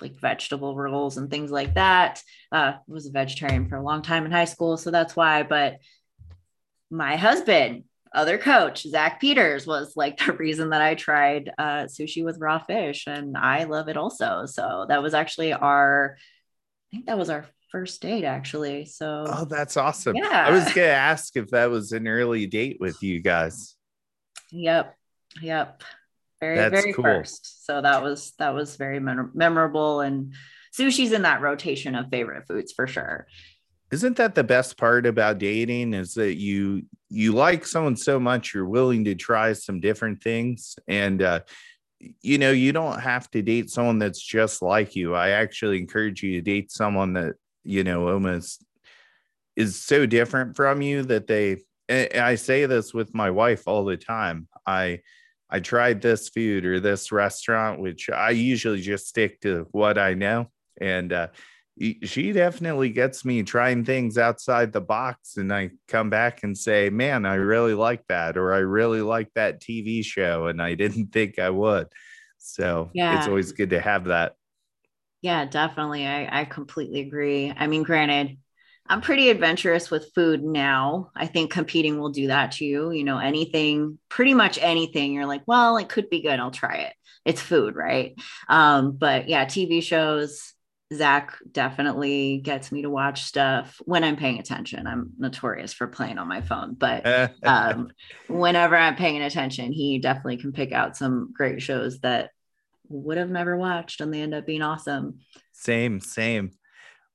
like 0.00 0.18
vegetable 0.18 0.74
rolls 0.76 1.18
and 1.18 1.30
things 1.30 1.50
like 1.50 1.74
that. 1.74 2.22
Uh, 2.50 2.74
was 2.86 3.06
a 3.06 3.10
vegetarian 3.10 3.68
for 3.68 3.76
a 3.76 3.82
long 3.82 4.02
time 4.02 4.24
in 4.24 4.32
high 4.32 4.46
school, 4.46 4.76
so 4.76 4.90
that's 4.90 5.14
why. 5.14 5.42
But 5.42 5.78
my 6.90 7.16
husband, 7.16 7.84
other 8.14 8.38
coach, 8.38 8.82
Zach 8.82 9.20
Peters, 9.20 9.66
was 9.66 9.96
like 9.96 10.18
the 10.26 10.32
reason 10.32 10.70
that 10.70 10.82
I 10.82 10.94
tried 10.94 11.50
uh, 11.58 11.84
sushi 11.84 12.24
with 12.24 12.38
raw 12.40 12.58
fish, 12.58 13.06
and 13.06 13.36
I 13.36 13.64
love 13.64 13.88
it 13.88 13.96
also. 13.96 14.46
So 14.46 14.86
that 14.88 15.02
was 15.02 15.14
actually 15.14 15.52
our, 15.52 16.16
I 16.92 16.96
think 16.96 17.06
that 17.06 17.18
was 17.18 17.30
our 17.30 17.46
first 17.70 18.02
date 18.02 18.24
actually. 18.24 18.84
So 18.84 19.24
oh, 19.26 19.44
that's 19.46 19.76
awesome. 19.76 20.14
Yeah, 20.14 20.46
I 20.46 20.50
was 20.50 20.64
gonna 20.72 20.88
ask 20.88 21.36
if 21.36 21.48
that 21.48 21.70
was 21.70 21.92
an 21.92 22.06
early 22.06 22.46
date 22.46 22.76
with 22.78 23.02
you 23.02 23.20
guys. 23.20 23.74
Yep. 24.50 24.94
Yep. 25.40 25.82
Very, 26.40 26.56
That's 26.56 26.82
very 26.82 26.92
cool. 26.92 27.04
first. 27.04 27.64
So 27.66 27.80
that 27.80 28.02
was 28.02 28.32
that 28.38 28.52
was 28.52 28.76
very 28.76 29.00
memorable 29.00 30.00
and 30.00 30.34
sushi's 30.76 31.12
in 31.12 31.22
that 31.22 31.40
rotation 31.40 31.94
of 31.94 32.10
favorite 32.10 32.46
foods 32.46 32.72
for 32.72 32.86
sure. 32.86 33.26
Isn't 33.92 34.16
that 34.16 34.34
the 34.34 34.42
best 34.42 34.78
part 34.78 35.04
about 35.04 35.38
dating 35.38 35.92
is 35.92 36.14
that 36.14 36.36
you 36.36 36.86
you 37.10 37.32
like 37.32 37.66
someone 37.66 37.96
so 37.96 38.18
much 38.18 38.54
you're 38.54 38.64
willing 38.64 39.04
to 39.04 39.14
try 39.14 39.52
some 39.52 39.80
different 39.80 40.22
things 40.22 40.76
and 40.88 41.20
uh 41.20 41.40
you 42.22 42.38
know 42.38 42.50
you 42.50 42.72
don't 42.72 42.98
have 43.00 43.30
to 43.30 43.42
date 43.42 43.70
someone 43.70 43.98
that's 43.98 44.20
just 44.20 44.62
like 44.62 44.96
you. 44.96 45.14
I 45.14 45.30
actually 45.30 45.78
encourage 45.78 46.22
you 46.22 46.32
to 46.32 46.40
date 46.40 46.72
someone 46.72 47.12
that 47.12 47.34
you 47.64 47.84
know 47.84 48.08
almost 48.08 48.64
is 49.56 49.76
so 49.76 50.06
different 50.06 50.56
from 50.56 50.82
you 50.82 51.02
that 51.04 51.26
they 51.26 51.58
I 51.88 52.36
say 52.36 52.66
this 52.66 52.94
with 52.94 53.14
my 53.14 53.30
wife 53.30 53.68
all 53.68 53.84
the 53.84 53.96
time. 53.96 54.48
I 54.66 55.00
I 55.50 55.60
tried 55.60 56.00
this 56.00 56.30
food 56.30 56.64
or 56.64 56.80
this 56.80 57.12
restaurant, 57.12 57.80
which 57.80 58.08
I 58.08 58.30
usually 58.30 58.80
just 58.80 59.06
stick 59.06 59.42
to 59.42 59.66
what 59.70 59.98
I 59.98 60.14
know. 60.14 60.50
And 60.80 61.12
uh, 61.12 61.28
she 61.80 62.32
definitely 62.32 62.90
gets 62.90 63.24
me 63.24 63.42
trying 63.42 63.84
things 63.84 64.18
outside 64.18 64.72
the 64.72 64.80
box 64.80 65.38
and 65.38 65.52
i 65.52 65.70
come 65.88 66.10
back 66.10 66.42
and 66.42 66.56
say 66.56 66.90
man 66.90 67.24
i 67.24 67.34
really 67.34 67.74
like 67.74 68.06
that 68.08 68.36
or 68.36 68.52
i 68.52 68.58
really 68.58 69.00
like 69.00 69.32
that 69.34 69.60
tv 69.60 70.04
show 70.04 70.48
and 70.48 70.60
i 70.60 70.74
didn't 70.74 71.06
think 71.12 71.38
i 71.38 71.50
would. 71.50 71.88
So 72.44 72.90
yeah. 72.92 73.18
it's 73.18 73.28
always 73.28 73.52
good 73.52 73.70
to 73.70 73.80
have 73.80 74.06
that. 74.06 74.34
Yeah 75.20 75.44
definitely. 75.44 76.06
I, 76.06 76.40
I 76.40 76.44
completely 76.44 77.00
agree. 77.00 77.52
I 77.56 77.66
mean 77.66 77.82
granted 77.82 78.38
i'm 78.88 79.00
pretty 79.00 79.30
adventurous 79.30 79.90
with 79.90 80.12
food 80.14 80.42
now. 80.42 81.10
I 81.14 81.26
think 81.26 81.52
competing 81.52 81.98
will 82.00 82.10
do 82.10 82.26
that 82.26 82.52
to 82.52 82.64
you. 82.64 82.90
You 82.90 83.04
know 83.04 83.18
anything 83.18 83.98
pretty 84.08 84.34
much 84.34 84.58
anything 84.60 85.12
you're 85.14 85.26
like 85.26 85.42
well 85.46 85.76
it 85.76 85.88
could 85.88 86.10
be 86.10 86.20
good 86.20 86.38
i'll 86.38 86.50
try 86.50 86.76
it. 86.78 86.94
It's 87.24 87.40
food 87.40 87.76
right? 87.76 88.14
Um 88.48 88.92
but 88.92 89.28
yeah 89.28 89.44
tv 89.44 89.82
shows 89.82 90.52
Zach 90.92 91.36
definitely 91.50 92.38
gets 92.38 92.72
me 92.72 92.82
to 92.82 92.90
watch 92.90 93.22
stuff 93.22 93.80
when 93.84 94.04
I'm 94.04 94.16
paying 94.16 94.38
attention. 94.38 94.86
I'm 94.86 95.12
notorious 95.18 95.72
for 95.72 95.86
playing 95.86 96.18
on 96.18 96.28
my 96.28 96.40
phone, 96.40 96.74
but 96.74 97.32
um, 97.42 97.90
whenever 98.28 98.76
I'm 98.76 98.96
paying 98.96 99.22
attention, 99.22 99.72
he 99.72 99.98
definitely 99.98 100.38
can 100.38 100.52
pick 100.52 100.72
out 100.72 100.96
some 100.96 101.32
great 101.32 101.62
shows 101.62 102.00
that 102.00 102.30
would 102.88 103.16
have 103.16 103.30
never 103.30 103.56
watched 103.56 104.00
and 104.00 104.12
they 104.12 104.20
end 104.20 104.34
up 104.34 104.46
being 104.46 104.62
awesome. 104.62 105.20
Same, 105.52 106.00
same. 106.00 106.50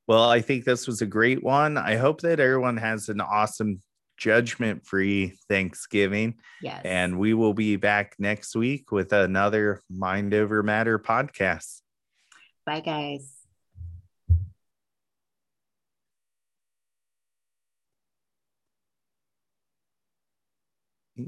Well, 0.08 0.30
I 0.30 0.42
think 0.42 0.64
this 0.64 0.88
was 0.88 1.02
a 1.02 1.06
great 1.06 1.44
one. 1.44 1.78
I 1.78 1.96
hope 1.96 2.22
that 2.22 2.40
everyone 2.40 2.78
has 2.78 3.10
an 3.10 3.22
awesome 3.22 3.82
judgment 4.18 4.86
free 4.86 5.38
Thanksgiving. 5.48 6.36
Yes. 6.62 6.82
And 6.84 7.20
we 7.20 7.34
will 7.34 7.54
be 7.54 7.76
back 7.76 8.16
next 8.18 8.56
week 8.56 8.92
with 8.92 9.14
another 9.14 9.82
Mind 9.90 10.34
Over 10.34 10.64
Matter 10.64 10.98
podcast. 10.98 11.82
Bye, 12.66 12.82
guys. 12.82 13.37
And 21.18 21.28